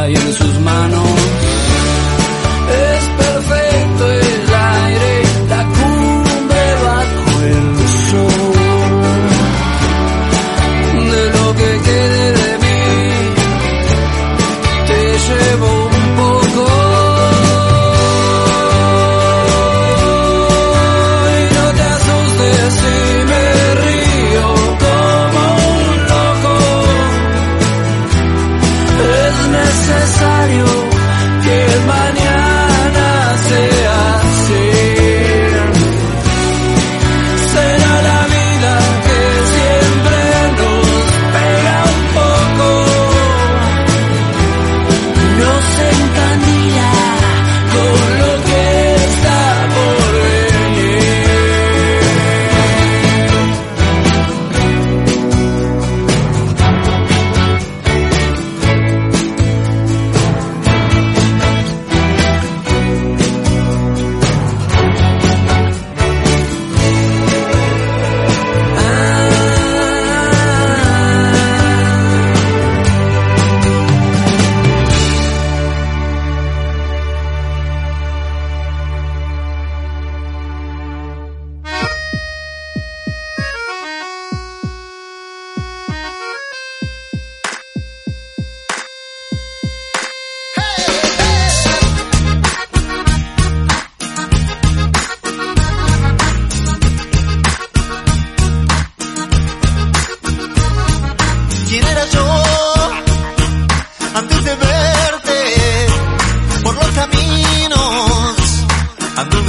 lions 0.00 0.39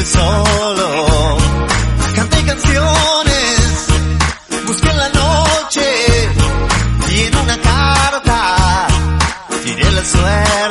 solo. 0.05 1.37
Canté 2.15 2.43
canciones, 2.43 3.87
busqué 4.67 4.93
la 4.93 5.09
noche 5.09 5.83
y 7.09 7.19
en 7.21 7.35
una 7.37 7.57
carta 7.57 8.87
tiré 9.63 9.91
la 9.91 10.05
suerte. 10.05 10.70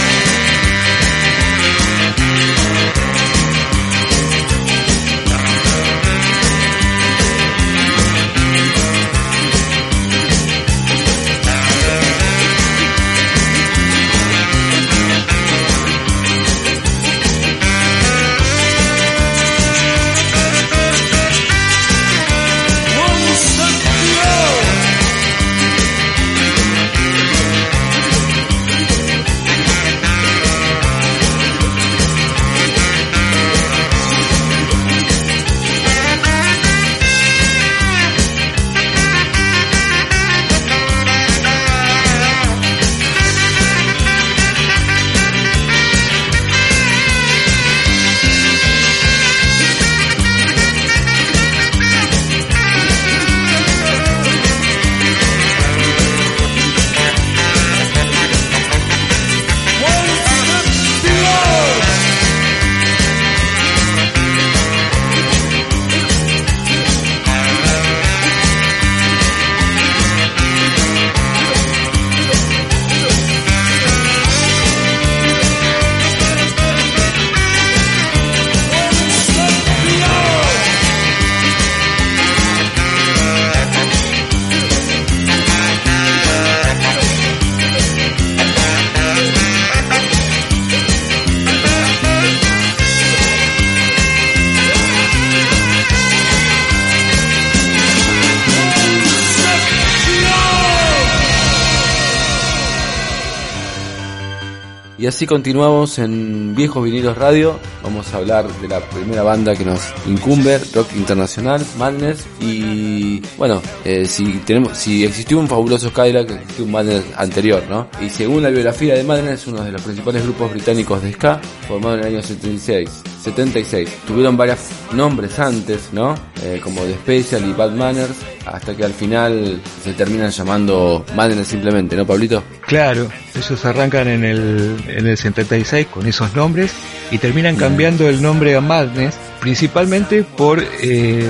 Y 105.01 105.07
así 105.07 105.25
continuamos 105.25 105.97
en 105.97 106.53
Viejos 106.53 106.83
Vinilos 106.83 107.17
Radio. 107.17 107.59
Vamos 107.81 108.13
a 108.13 108.17
hablar 108.17 108.47
de 108.61 108.67
la 108.67 108.79
primera 108.81 109.23
banda 109.23 109.55
que 109.55 109.65
nos 109.65 109.81
incumbe, 110.05 110.59
rock 110.75 110.89
internacional, 110.95 111.65
Madness. 111.79 112.27
Y 112.39 113.19
bueno, 113.35 113.63
eh, 113.83 114.05
si 114.05 114.25
tenemos, 114.45 114.77
si 114.77 115.03
existió 115.03 115.39
un 115.39 115.47
fabuloso 115.47 115.91
Cadillac, 115.91 116.29
existió 116.29 116.65
un 116.65 116.71
Madness 116.73 117.03
anterior, 117.15 117.63
¿no? 117.67 117.87
Y 117.99 118.11
según 118.11 118.43
la 118.43 118.51
biografía 118.51 118.93
de 118.93 119.03
Madness, 119.03 119.41
es 119.41 119.47
uno 119.47 119.63
de 119.63 119.71
los 119.71 119.81
principales 119.81 120.21
grupos 120.21 120.51
británicos 120.51 121.01
de 121.01 121.13
ska, 121.13 121.41
formado 121.67 121.95
en 121.95 122.01
el 122.01 122.05
año 122.05 122.21
76. 122.21 123.10
76. 123.21 123.89
Tuvieron 124.07 124.35
varios 124.35 124.59
nombres 124.93 125.39
antes, 125.39 125.89
¿no? 125.91 126.15
Eh, 126.43 126.59
como 126.63 126.81
The 126.81 126.95
Special 126.95 127.49
y 127.49 127.53
Bad 127.53 127.71
Manners, 127.71 128.17
hasta 128.45 128.75
que 128.75 128.83
al 128.83 128.93
final 128.93 129.61
se 129.83 129.93
terminan 129.93 130.31
llamando 130.31 131.05
Madness 131.15 131.47
simplemente, 131.47 131.95
¿no, 131.95 132.05
Pablito? 132.05 132.43
Claro, 132.65 133.07
ellos 133.35 133.65
arrancan 133.65 134.07
en 134.07 134.23
el, 134.23 134.83
en 134.87 135.07
el 135.07 135.17
76 135.17 135.87
con 135.87 136.07
esos 136.07 136.35
nombres 136.35 136.73
y 137.11 137.17
terminan 137.17 137.55
cambiando 137.55 138.07
el 138.07 138.21
nombre 138.21 138.55
a 138.55 138.61
Madness 138.61 139.15
principalmente 139.41 140.23
por 140.23 140.63
eh, 140.81 141.29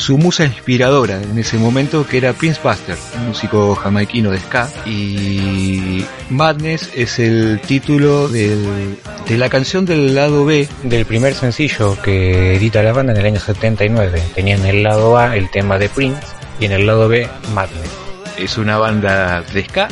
su 0.00 0.16
musa 0.18 0.44
inspiradora 0.44 1.20
en 1.22 1.38
ese 1.38 1.58
momento 1.58 2.06
que 2.06 2.16
era 2.18 2.32
Prince 2.32 2.60
Buster, 2.64 2.96
un 3.18 3.28
músico 3.28 3.74
jamaiquino 3.74 4.30
de 4.30 4.38
ska 4.40 4.68
y 4.86 6.04
Madness 6.30 6.90
es 6.94 7.18
el 7.18 7.60
título 7.66 8.28
del- 8.28 8.96
de 9.28 9.36
la 9.38 9.48
canción 9.50 9.84
del 9.84 10.14
lado 10.14 10.44
B 10.44 10.66
Del 10.84 11.04
primer 11.04 11.34
sencillo 11.34 11.96
que 12.02 12.56
edita 12.56 12.82
la 12.82 12.92
banda 12.92 13.12
en 13.12 13.18
el 13.20 13.26
año 13.26 13.40
79. 13.40 14.22
Tenía 14.34 14.56
en 14.56 14.64
el 14.66 14.82
lado 14.82 15.16
A 15.18 15.36
el 15.36 15.50
tema 15.50 15.78
de 15.78 15.88
Prince 15.88 16.20
y 16.58 16.64
en 16.64 16.72
el 16.72 16.86
lado 16.86 17.06
B 17.08 17.28
Madness. 17.54 17.90
Es 18.38 18.56
una 18.58 18.78
banda 18.78 19.42
de 19.52 19.64
ska 19.64 19.88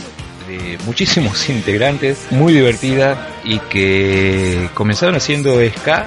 de 0.49 0.79
muchísimos 0.87 1.49
integrantes, 1.51 2.27
muy 2.31 2.55
divertida 2.55 3.29
y 3.45 3.59
que 3.59 4.71
comenzaron 4.75 5.15
haciendo 5.17 5.59
ska 5.77 6.07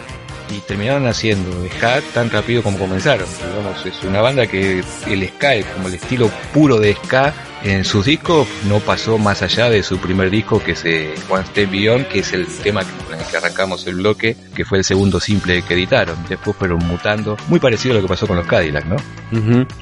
y 0.56 0.60
terminaron 0.62 1.08
haciendo 1.08 1.50
ska 1.76 2.02
tan 2.14 2.30
rápido 2.30 2.62
como 2.64 2.78
comenzaron. 2.78 3.26
Digamos, 3.48 3.86
es 3.86 4.04
una 4.04 4.22
banda 4.22 4.48
que 4.48 4.84
el 5.08 5.28
ska, 5.30 5.50
como 5.76 5.88
el 5.88 5.96
estilo 5.96 6.30
puro 6.54 6.78
de 6.80 6.94
ska, 6.96 7.34
en 7.64 7.86
sus 7.86 8.06
discos 8.06 8.48
no 8.68 8.80
pasó 8.80 9.20
más 9.20 9.44
allá 9.44 9.70
de 9.70 9.84
su 9.84 10.00
primer 10.00 10.32
disco 10.32 10.62
que 10.64 10.72
es 10.72 10.84
eh, 10.84 11.14
One 11.30 11.46
Step 11.46 11.70
Beyond, 11.70 12.08
que 12.08 12.20
es 12.20 12.34
el 12.34 12.48
tema 12.48 12.82
con 12.84 13.20
el 13.20 13.24
que 13.26 13.38
arrancamos 13.38 13.86
el 13.86 13.96
bloque, 13.96 14.36
que 14.56 14.66
fue 14.66 14.80
el 14.80 14.84
segundo 14.84 15.20
simple 15.20 15.62
que 15.62 15.76
editaron. 15.76 16.16
Después 16.28 16.56
fueron 16.58 16.80
mutando, 16.88 17.38
muy 17.50 17.60
parecido 17.60 17.94
a 17.94 17.98
lo 17.98 18.02
que 18.02 18.08
pasó 18.08 18.26
con 18.26 18.38
los 18.38 18.48
Cadillac, 18.48 18.86
¿no? 18.86 18.96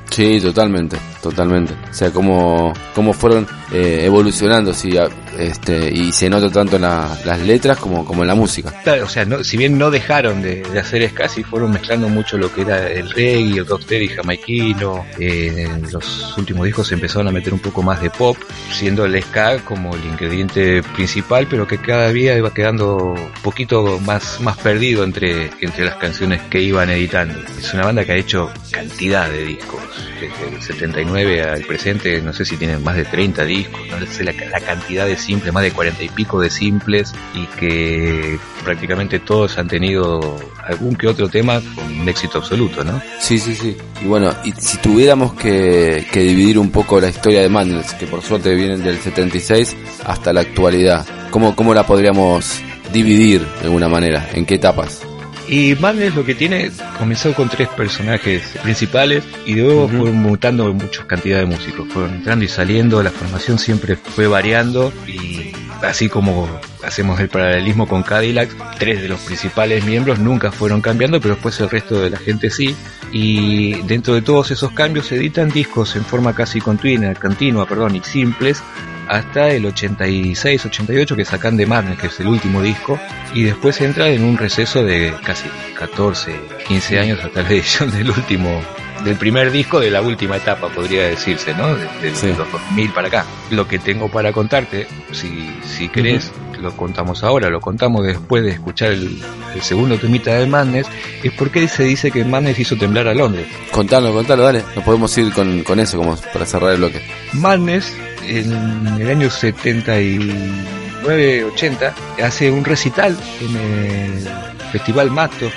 Sí, 0.09 0.41
totalmente, 0.41 0.97
totalmente. 1.23 1.73
O 1.89 1.93
sea, 1.93 2.11
cómo, 2.11 2.73
cómo 2.93 3.13
fueron 3.13 3.47
eh, 3.71 4.01
evolucionando, 4.03 4.73
sí, 4.73 4.97
a- 4.97 5.07
este, 5.37 5.89
y 5.93 6.11
se 6.11 6.29
nota 6.29 6.49
tanto 6.49 6.75
en 6.77 6.83
la- 6.83 7.17
las 7.25 7.39
letras 7.39 7.77
como, 7.77 8.05
como 8.05 8.23
en 8.23 8.27
la 8.27 8.35
música. 8.35 8.73
Claro, 8.83 9.05
o 9.05 9.09
sea, 9.09 9.25
no, 9.25 9.43
si 9.43 9.57
bien 9.57 9.77
no 9.77 9.91
dejaron 9.91 10.41
de, 10.41 10.61
de 10.63 10.79
hacer 10.79 11.07
ska, 11.09 11.27
sí 11.29 11.43
fueron 11.43 11.71
mezclando 11.71 12.07
mucho 12.09 12.37
lo 12.37 12.51
que 12.53 12.61
era 12.61 12.89
el 12.89 13.09
reggae, 13.11 13.57
el 13.59 13.65
rocksteady 13.65 14.07
jamaiquino. 14.09 15.05
eh, 15.19 15.67
en 15.69 15.91
los 15.91 16.37
últimos 16.37 16.65
discos 16.65 16.87
se 16.87 16.95
empezaron 16.95 17.27
a 17.27 17.31
meter 17.31 17.53
un 17.53 17.59
poco 17.59 17.81
más 17.83 18.01
de 18.01 18.09
pop, 18.09 18.37
siendo 18.71 19.05
el 19.05 19.21
ska 19.23 19.59
como 19.59 19.95
el 19.95 20.03
ingrediente 20.05 20.81
principal, 20.95 21.47
pero 21.49 21.67
que 21.67 21.77
cada 21.77 22.11
día 22.11 22.37
iba 22.37 22.53
quedando 22.53 22.97
un 22.97 23.31
poquito 23.43 23.99
más, 23.99 24.39
más 24.41 24.57
perdido 24.57 25.03
entre, 25.03 25.49
entre 25.61 25.85
las 25.85 25.95
canciones 25.95 26.41
que 26.49 26.61
iban 26.61 26.89
editando. 26.89 27.39
Es 27.57 27.73
una 27.73 27.85
banda 27.85 28.05
que 28.05 28.11
ha 28.13 28.15
hecho 28.15 28.51
cantidad 28.71 29.29
de 29.29 29.43
discos, 29.45 29.79
desde 30.19 30.55
el 30.55 30.61
79 30.61 31.41
al 31.43 31.61
presente, 31.63 32.21
no 32.21 32.33
sé 32.33 32.45
si 32.45 32.57
tienen 32.57 32.83
más 32.83 32.95
de 32.95 33.05
30 33.05 33.43
discos, 33.45 33.79
no 33.89 34.05
sé 34.05 34.23
la, 34.23 34.31
la 34.33 34.59
cantidad 34.59 35.05
de 35.05 35.17
simples, 35.19 35.53
más 35.53 35.63
de 35.63 35.71
40 35.71 36.03
y 36.03 36.09
pico 36.09 36.39
de 36.39 36.49
simples, 36.49 37.13
y 37.33 37.45
que 37.57 38.39
prácticamente 38.63 39.19
todos 39.19 39.57
han 39.57 39.67
tenido 39.67 40.37
algún 40.65 40.95
que 40.95 41.07
otro 41.07 41.29
tema 41.29 41.61
con 41.75 41.99
un 41.99 42.09
éxito 42.09 42.39
absoluto, 42.39 42.83
¿no? 42.83 43.01
Sí, 43.19 43.39
sí, 43.39 43.55
sí. 43.55 43.75
Y 44.01 44.07
bueno, 44.07 44.33
y 44.43 44.51
si 44.53 44.77
tuviéramos 44.77 45.33
que, 45.33 46.05
dividir 46.13 46.59
un 46.59 46.71
poco 46.71 46.99
la 46.99 47.09
historia 47.09 47.41
de 47.41 47.49
Madness, 47.49 47.93
que 47.93 48.07
por 48.07 48.21
suerte 48.21 48.53
vienen 48.55 48.83
del 48.83 48.99
76 48.99 49.75
hasta 50.05 50.33
la 50.33 50.41
actualidad, 50.41 51.05
¿cómo, 51.31 51.55
cómo 51.55 51.73
la 51.73 51.85
podríamos 51.85 52.61
dividir 52.93 53.45
de 53.59 53.65
alguna 53.65 53.87
manera? 53.87 54.29
¿En 54.33 54.45
qué 54.45 54.55
etapas? 54.55 55.08
Y 55.49 55.75
Madness 55.75 56.13
lo 56.15 56.23
que 56.23 56.35
tiene, 56.35 56.71
comenzó 56.99 57.33
con 57.33 57.49
tres 57.49 57.67
personajes 57.69 58.43
principales 58.61 59.23
y 59.47 59.55
luego 59.55 59.87
fueron 59.87 60.17
mutando 60.17 60.71
muchas 60.75 61.05
cantidades 61.05 61.49
de 61.49 61.55
músicos. 61.55 61.87
Fueron 61.91 62.13
entrando 62.13 62.45
y 62.45 62.47
saliendo, 62.47 63.01
la 63.01 63.09
formación 63.09 63.57
siempre 63.57 63.95
fue 63.95 64.27
variando 64.27 64.93
y 65.07 65.51
así 65.81 66.07
como 66.07 66.47
hacemos 66.83 67.19
el 67.19 67.29
paralelismo 67.29 67.87
con 67.87 68.03
Cadillac, 68.03 68.77
tres 68.77 69.01
de 69.01 69.09
los 69.09 69.19
principales 69.21 69.83
miembros 69.85 70.19
nunca 70.19 70.51
fueron 70.51 70.81
cambiando, 70.81 71.19
pero 71.19 71.33
después 71.33 71.59
el 71.61 71.69
resto 71.71 71.99
de 71.99 72.11
la 72.11 72.17
gente 72.17 72.51
sí. 72.51 72.75
Y 73.11 73.81
dentro 73.87 74.13
de 74.13 74.21
todos 74.21 74.51
esos 74.51 74.71
cambios 74.73 75.07
se 75.07 75.15
editan 75.15 75.49
discos 75.49 75.95
en 75.95 76.05
forma 76.05 76.35
casi 76.35 76.61
continua, 76.61 77.15
continua 77.15 77.65
perdón, 77.65 77.95
y 77.95 78.01
simples 78.01 78.61
hasta 79.09 79.49
el 79.49 79.65
86, 79.65 80.67
88 80.67 81.15
que 81.15 81.25
sacan 81.25 81.57
de 81.57 81.65
Madness, 81.65 81.97
que 81.97 82.07
es 82.07 82.19
el 82.19 82.27
último 82.27 82.61
disco, 82.61 82.99
y 83.33 83.43
después 83.43 83.81
entra 83.81 84.07
en 84.09 84.23
un 84.23 84.37
receso 84.37 84.83
de 84.83 85.13
casi 85.25 85.49
14, 85.77 86.39
15 86.67 86.99
años 86.99 87.19
hasta 87.23 87.41
la 87.41 87.49
edición 87.49 87.91
del 87.91 88.11
último, 88.11 88.61
del 89.03 89.15
primer 89.15 89.49
disco 89.51 89.79
de 89.79 89.89
la 89.89 90.01
última 90.01 90.37
etapa, 90.37 90.69
podría 90.69 91.07
decirse, 91.07 91.55
¿no? 91.55 91.75
Desde 92.01 92.35
los 92.35 92.51
2000 92.51 92.91
para 92.91 93.07
acá. 93.07 93.25
Lo 93.49 93.67
que 93.67 93.79
tengo 93.79 94.09
para 94.09 94.31
contarte, 94.31 94.87
si, 95.11 95.49
si 95.63 95.89
querés, 95.89 96.31
lo 96.59 96.75
contamos 96.75 97.23
ahora, 97.23 97.49
lo 97.49 97.59
contamos 97.59 98.05
después 98.05 98.43
de 98.43 98.51
escuchar 98.51 98.91
el, 98.91 99.19
el 99.53 99.61
segundo 99.61 99.97
temita 99.97 100.35
de 100.35 100.45
Madness, 100.45 100.87
es 101.23 101.31
porque 101.33 101.67
se 101.67 101.83
dice 101.83 102.11
que 102.11 102.23
Madness 102.23 102.59
hizo 102.59 102.77
temblar 102.77 103.07
a 103.07 103.13
Londres. 103.13 103.47
Contalo, 103.71 104.13
contalo, 104.13 104.43
dale. 104.43 104.63
Nos 104.75 104.83
podemos 104.83 105.17
ir 105.17 105.33
con, 105.33 105.63
con 105.63 105.79
eso 105.79 105.97
como 105.97 106.15
para 106.15 106.45
cerrar 106.45 106.71
el 106.71 106.77
bloque. 106.77 107.01
Madness 107.33 107.91
en 108.27 108.51
el 108.99 109.09
año 109.09 109.27
79-80 109.27 111.93
hace 112.23 112.51
un 112.51 112.63
recital 112.63 113.17
en 113.41 113.57
el 113.57 114.29
Festival 114.71 115.09
Mato 115.11 115.45
en 115.45 115.51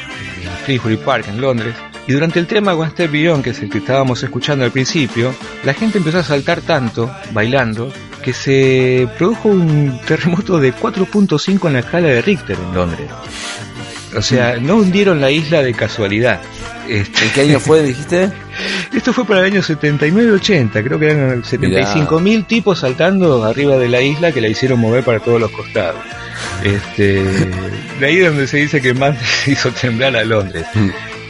Finsbury 0.65 0.97
Park 0.97 1.27
en 1.29 1.41
Londres 1.41 1.77
y 2.07 2.13
durante 2.13 2.41
el 2.41 2.47
tema 2.47 2.75
One 2.75 2.91
Step 2.91 3.13
Beyond, 3.13 3.45
que 3.45 3.51
es 3.51 3.61
el 3.61 3.71
que 3.71 3.79
estábamos 3.79 4.23
escuchando 4.23 4.65
al 4.65 4.73
principio, 4.73 5.33
la 5.65 5.73
gente 5.73 5.99
empezó 5.99 6.19
a 6.19 6.25
saltar 6.25 6.61
tanto, 6.61 7.11
bailando, 7.33 7.93
que 8.23 8.33
se 8.33 9.09
produjo 9.19 9.49
un 9.49 10.01
terremoto 10.07 10.59
de 10.59 10.75
4.5 10.75 11.67
en 11.67 11.73
la 11.75 11.81
escala 11.81 12.09
de 12.09 12.23
Richter 12.23 12.57
en 12.57 12.75
Londres. 12.75 13.11
O 14.17 14.23
sea, 14.23 14.57
no 14.59 14.77
hundieron 14.77 15.21
la 15.21 15.31
isla 15.31 15.63
de 15.63 15.73
casualidad. 15.75 16.41
Este, 16.89 17.25
¿En 17.25 17.31
qué 17.31 17.41
año 17.43 17.61
fue, 17.61 17.83
dijiste? 17.83 18.31
Esto 18.93 19.13
fue 19.13 19.25
para 19.25 19.41
el 19.41 19.47
año 19.47 19.63
79-80, 19.63 20.85
creo 20.85 20.99
que 20.99 21.07
eran 21.07 21.45
75 21.45 22.21
mil 22.21 22.45
tipos 22.45 22.81
saltando 22.81 23.45
arriba 23.45 23.77
de 23.79 23.89
la 23.89 24.03
isla 24.03 24.33
que 24.33 24.41
la 24.41 24.49
hicieron 24.49 24.81
mover 24.81 25.03
para 25.05 25.21
todos 25.21 25.41
los 25.41 25.51
costados. 25.51 25.97
Este, 26.63 27.23
de 28.01 28.07
ahí 28.07 28.19
es 28.19 28.27
donde 28.27 28.47
se 28.47 28.59
dice 28.59 28.81
que 28.81 28.95
más 28.95 29.17
hizo 29.47 29.71
temblar 29.71 30.17
a 30.17 30.25
Londres. 30.25 30.67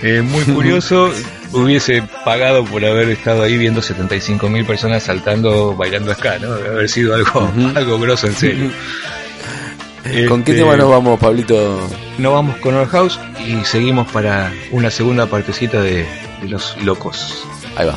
Eh, 0.03 0.23
muy 0.23 0.45
curioso, 0.55 1.11
hubiese 1.53 2.03
pagado 2.25 2.65
por 2.65 2.85
haber 2.85 3.09
estado 3.11 3.43
ahí 3.43 3.57
viendo 3.57 3.83
75 3.83 4.49
mil 4.49 4.65
personas 4.65 5.05
saltando, 5.05 5.75
bailando 5.77 6.13
acá, 6.13 6.39
¿no? 6.39 6.55
Debe 6.55 6.69
haber 6.69 6.89
sido 6.89 7.15
algo, 7.15 7.51
algo 7.75 7.99
grosso 7.99 8.27
en 8.27 8.35
serio. 8.35 8.71
¿Con 10.29 10.43
qué 10.43 10.51
Este, 10.51 10.65
tema 10.65 10.77
nos 10.77 10.91
vamos, 10.91 11.21
Pablito? 11.21 11.89
Nos 12.19 12.33
vamos 12.33 12.57
con 12.57 12.75
Our 12.75 12.89
House 12.89 13.21
y 13.47 13.65
seguimos 13.65 14.11
para 14.11 14.53
una 14.73 14.91
segunda 14.91 15.27
partecita 15.27 15.81
de, 15.81 16.05
de 16.41 16.49
Los 16.49 16.77
Locos. 16.83 17.47
Ahí 17.77 17.87
va. 17.87 17.97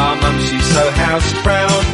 Our 0.00 0.16
mum, 0.22 0.36
she's 0.46 0.66
so 0.74 0.84
house 1.04 1.30
proud. 1.44 1.84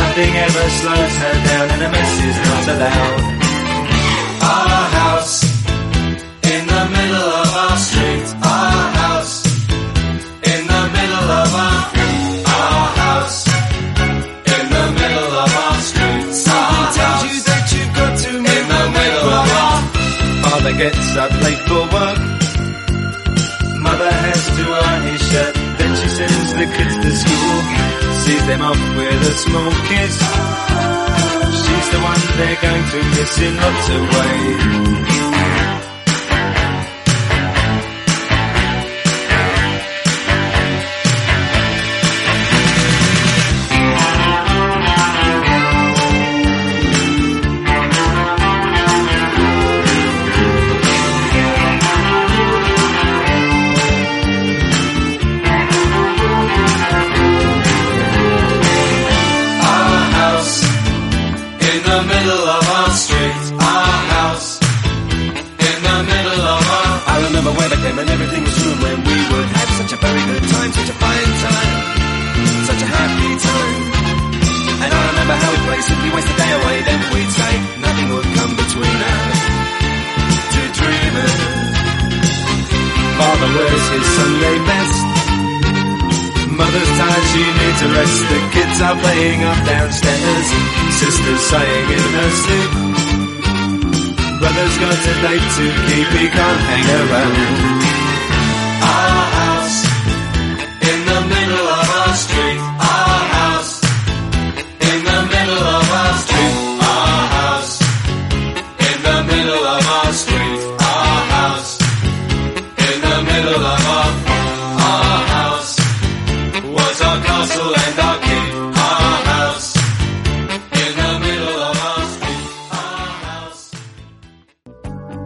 Nothing 0.00 0.32
ever 0.46 0.64
slows 0.80 1.14
her 1.22 1.34
down 1.48 1.66
and 1.74 1.82
a 1.86 1.90
mess 1.94 2.12
is 2.28 2.38
not 2.48 2.64
allowed. 2.74 3.20
Our 4.52 4.84
house 5.00 5.36
in 6.52 6.62
the 6.74 6.84
middle 6.96 7.30
of 7.42 7.50
our 7.64 7.76
street. 7.86 8.26
Our 8.52 8.82
house 9.00 9.34
in 10.52 10.60
the 10.72 10.82
middle 10.96 11.28
of 11.42 11.50
our 11.64 11.80
our 12.60 12.86
house 13.02 13.38
in 14.54 14.64
the 14.76 14.84
middle 15.00 15.32
of 15.44 15.50
our 15.64 15.78
street. 15.88 16.26
Somebody 16.44 16.94
tells 16.98 17.22
you 17.30 17.36
that 17.48 17.64
you've 17.72 17.94
got 18.00 18.12
to 18.24 18.32
in 18.56 18.64
the 18.74 18.84
middle 18.98 19.28
of 19.40 19.46
our 19.64 19.78
Father 20.44 20.74
gets 20.82 21.16
up 21.16 21.32
late 21.42 21.63
them 28.58 28.62
off 28.62 28.96
with 28.96 29.28
a 29.28 29.34
small 29.36 29.70
kiss. 29.88 30.16
She's 31.62 31.88
the 31.90 32.00
one 32.10 32.20
they're 32.38 32.62
going 32.62 32.84
to 32.92 32.98
miss 33.16 33.38
in 33.40 33.56
lots 33.56 33.88
of 33.88 34.00
ways. 34.14 35.33
Playing 89.04 89.44
up 89.44 89.60
downstairs. 89.66 90.48
Sister's 91.00 91.42
sighing 91.50 91.88
in 91.98 92.06
her 92.18 92.30
sleep. 92.42 92.70
Brother's 94.40 94.76
got 94.84 94.98
a 95.12 95.14
date 95.24 95.48
to 95.56 95.66
keep, 95.86 96.08
he 96.20 96.26
can't 96.36 96.62
hang 96.70 96.86
around. 97.00 97.36
Our 98.92 99.24
house 99.38 99.83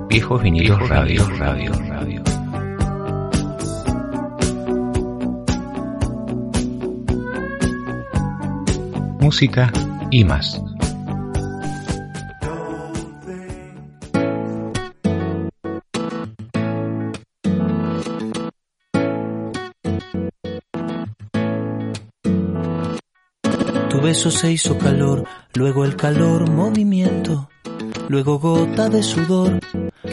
Viejos 0.08 0.42
vinilos 0.42 0.88
radio, 0.88 1.22
radio, 1.38 1.72
radio. 1.86 2.22
Música 9.20 9.70
y 10.10 10.24
más. 10.24 10.62
Tu 23.90 24.00
beso 24.00 24.30
se 24.30 24.52
hizo 24.52 24.78
calor, 24.78 25.24
luego 25.54 25.84
el 25.84 25.96
calor 25.96 26.48
movimiento, 26.48 27.50
luego 28.08 28.38
gota 28.38 28.88
de 28.88 29.02
sudor 29.02 29.60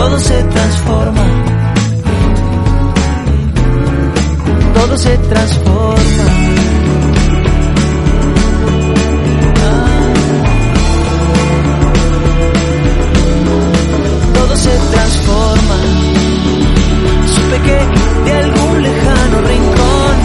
Todo 0.00 0.18
se 0.18 0.42
transforma. 0.44 1.26
Todo 4.72 4.96
se 4.96 5.18
transforma. 5.18 6.24
Todo 14.32 14.56
se 14.56 14.70
transforma. 14.90 15.76
Supe 17.26 17.60
que 17.66 17.78
de 18.24 18.32
algún 18.32 18.82
lejano 18.82 19.40
rincón 19.42 20.16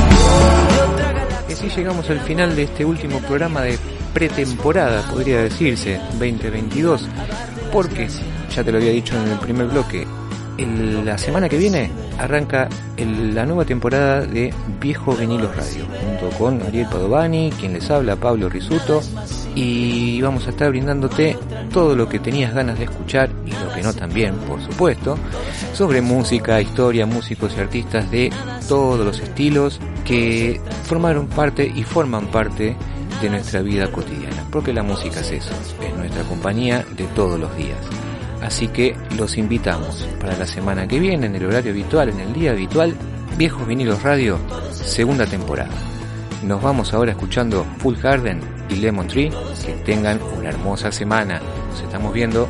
Y 1.50 1.54
así 1.54 1.70
llegamos 1.76 2.10
al 2.10 2.22
final 2.22 2.56
de 2.56 2.64
este 2.64 2.86
último 2.86 3.20
programa 3.20 3.62
de 3.64 3.78
pretemporada, 4.14 5.02
podría 5.12 5.42
decirse, 5.42 6.00
2022. 6.18 7.10
Porque, 7.74 8.08
ya 8.56 8.64
te 8.64 8.72
lo 8.72 8.78
había 8.78 8.92
dicho 8.92 9.16
en 9.22 9.30
el 9.32 9.38
primer 9.40 9.68
bloque, 9.68 10.08
la 10.58 11.18
semana 11.18 11.50
que 11.50 11.58
viene 11.58 11.92
arranca 12.18 12.70
el- 12.96 13.36
la 13.36 13.46
nueva 13.46 13.66
temporada 13.66 14.22
de 14.22 14.54
Viejo 14.80 15.14
Vinilos 15.14 15.54
Radio, 15.56 15.84
junto 16.02 16.38
con 16.38 16.62
Ariel 16.62 16.88
Padovani, 16.90 17.52
quien 17.60 17.74
les 17.74 17.90
habla, 17.92 18.16
Pablo 18.16 18.48
Risuto, 18.48 19.02
y 19.54 20.22
vamos 20.22 20.48
a 20.48 20.52
estar 20.52 20.70
brindándote 20.70 21.38
todo 21.74 21.94
lo 21.96 22.08
que 22.08 22.20
tenías 22.20 22.54
ganas 22.54 22.78
de 22.80 22.86
escuchar 22.86 23.30
y 23.46 23.52
lo 23.52 23.74
que 23.74 23.82
no 23.82 23.94
también, 23.94 24.36
por 24.48 24.62
supuesto, 24.64 25.18
sobre 25.74 26.02
música, 26.02 26.62
historia, 26.62 27.06
músicos 27.06 27.54
y 27.58 27.60
artistas 27.60 28.10
de 28.10 28.32
todos 28.70 29.06
los 29.06 29.20
estilos 29.20 29.80
que 30.06 30.62
formaron 30.84 31.28
parte 31.28 31.70
y 31.74 31.84
forman 31.84 32.28
parte 32.28 32.78
de 33.22 33.30
nuestra 33.30 33.62
vida 33.62 33.92
cotidiana, 33.92 34.46
porque 34.52 34.72
la 34.72 34.84
música 34.84 35.20
es 35.20 35.32
eso, 35.32 35.52
es 35.86 35.96
nuestra 35.98 36.24
compañía 36.24 36.86
de 36.96 37.04
todos 37.08 37.38
los 37.38 37.54
días. 37.58 37.78
Así 38.46 38.68
que 38.68 38.96
los 39.18 39.38
invitamos 39.38 40.08
para 40.22 40.38
la 40.38 40.46
semana 40.46 40.88
que 40.88 41.00
viene, 41.00 41.26
en 41.26 41.36
el 41.36 41.46
horario 41.48 41.72
habitual, 41.72 42.10
en 42.10 42.20
el 42.20 42.32
día 42.32 42.52
habitual, 42.52 42.94
Viejos 43.38 43.68
Vinilos 43.68 44.04
Radio, 44.04 44.38
segunda 44.72 45.26
temporada. 45.26 45.72
Nos 46.44 46.62
vamos 46.62 46.94
ahora 46.94 47.12
escuchando 47.12 47.66
Full 47.80 47.96
Garden 47.98 48.40
y 48.70 48.76
Lemon 48.76 49.08
Tree. 49.08 49.32
Que 49.66 49.74
tengan 49.84 50.20
una 50.38 50.50
hermosa 50.50 50.92
semana. 50.92 51.42
Nos 51.72 51.82
estamos 51.82 52.14
viendo. 52.14 52.48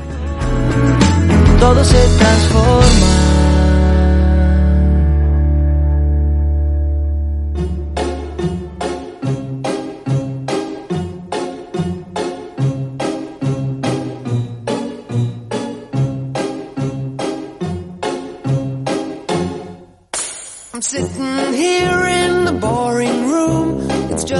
todo 1.60 1.84
se 1.84 2.18
transforma. 2.18 3.15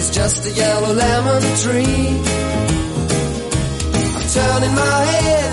is 0.00 0.10
just 0.10 0.46
a 0.46 0.50
yellow 0.50 0.94
lemon 0.94 1.42
tree. 1.62 2.06
I'm 4.16 4.26
turning 4.38 4.74
my 4.84 4.98
head 5.12 5.52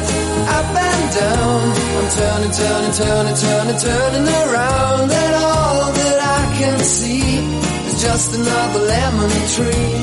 up 0.58 0.70
and 0.88 1.06
down. 1.20 1.64
I'm 2.00 2.10
turning, 2.20 2.54
turning, 2.62 2.94
turning, 3.02 3.38
turning, 3.46 3.80
turning 3.88 4.28
around, 4.42 5.08
and 5.24 5.34
all 5.44 5.92
that 6.00 6.20
I 6.40 6.42
can 6.60 6.80
see 6.80 7.28
is 7.90 7.96
just 8.02 8.30
another 8.40 8.82
lemon 8.94 9.32
tree. 9.56 9.94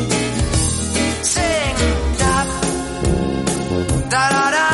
Sing, 1.32 1.76
da, 2.20 2.34
da 4.12 4.24
da 4.34 4.51
da 4.57 4.74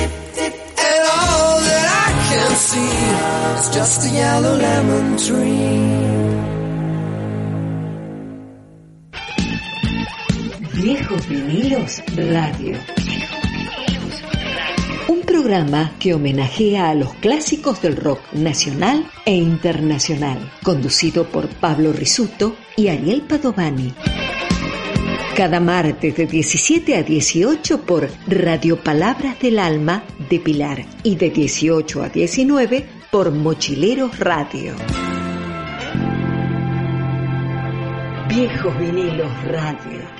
Just 3.73 4.05
a 4.05 4.09
yellow 4.13 4.55
lemon 4.55 5.15
tree. 5.17 6.11
Viejos 10.73 11.27
vinilos 11.27 12.03
radio. 12.15 12.77
Un 15.07 15.21
programa 15.21 15.91
que 15.99 16.13
homenajea 16.13 16.89
a 16.91 16.93
los 16.95 17.13
clásicos 17.15 17.81
del 17.81 17.95
rock 17.95 18.21
nacional 18.33 19.09
e 19.25 19.35
internacional, 19.35 20.51
conducido 20.61 21.25
por 21.25 21.49
Pablo 21.49 21.91
Risuto 21.93 22.55
y 22.77 22.89
Ariel 22.89 23.23
Padovani. 23.23 23.93
Cada 25.35 25.61
martes 25.61 26.17
de 26.17 26.27
17 26.27 26.97
a 26.97 27.03
18 27.03 27.81
por 27.83 28.09
Radio 28.27 28.75
Palabras 28.75 29.39
del 29.39 29.59
Alma 29.59 30.03
de 30.29 30.39
Pilar 30.39 30.85
y 31.03 31.15
de 31.15 31.29
18 31.29 32.03
a 32.03 32.09
19 32.09 32.85
por 33.09 33.31
Mochileros 33.31 34.19
Radio. 34.19 34.75
Viejos 38.27 38.77
vinilos 38.77 39.31
radio. 39.45 40.10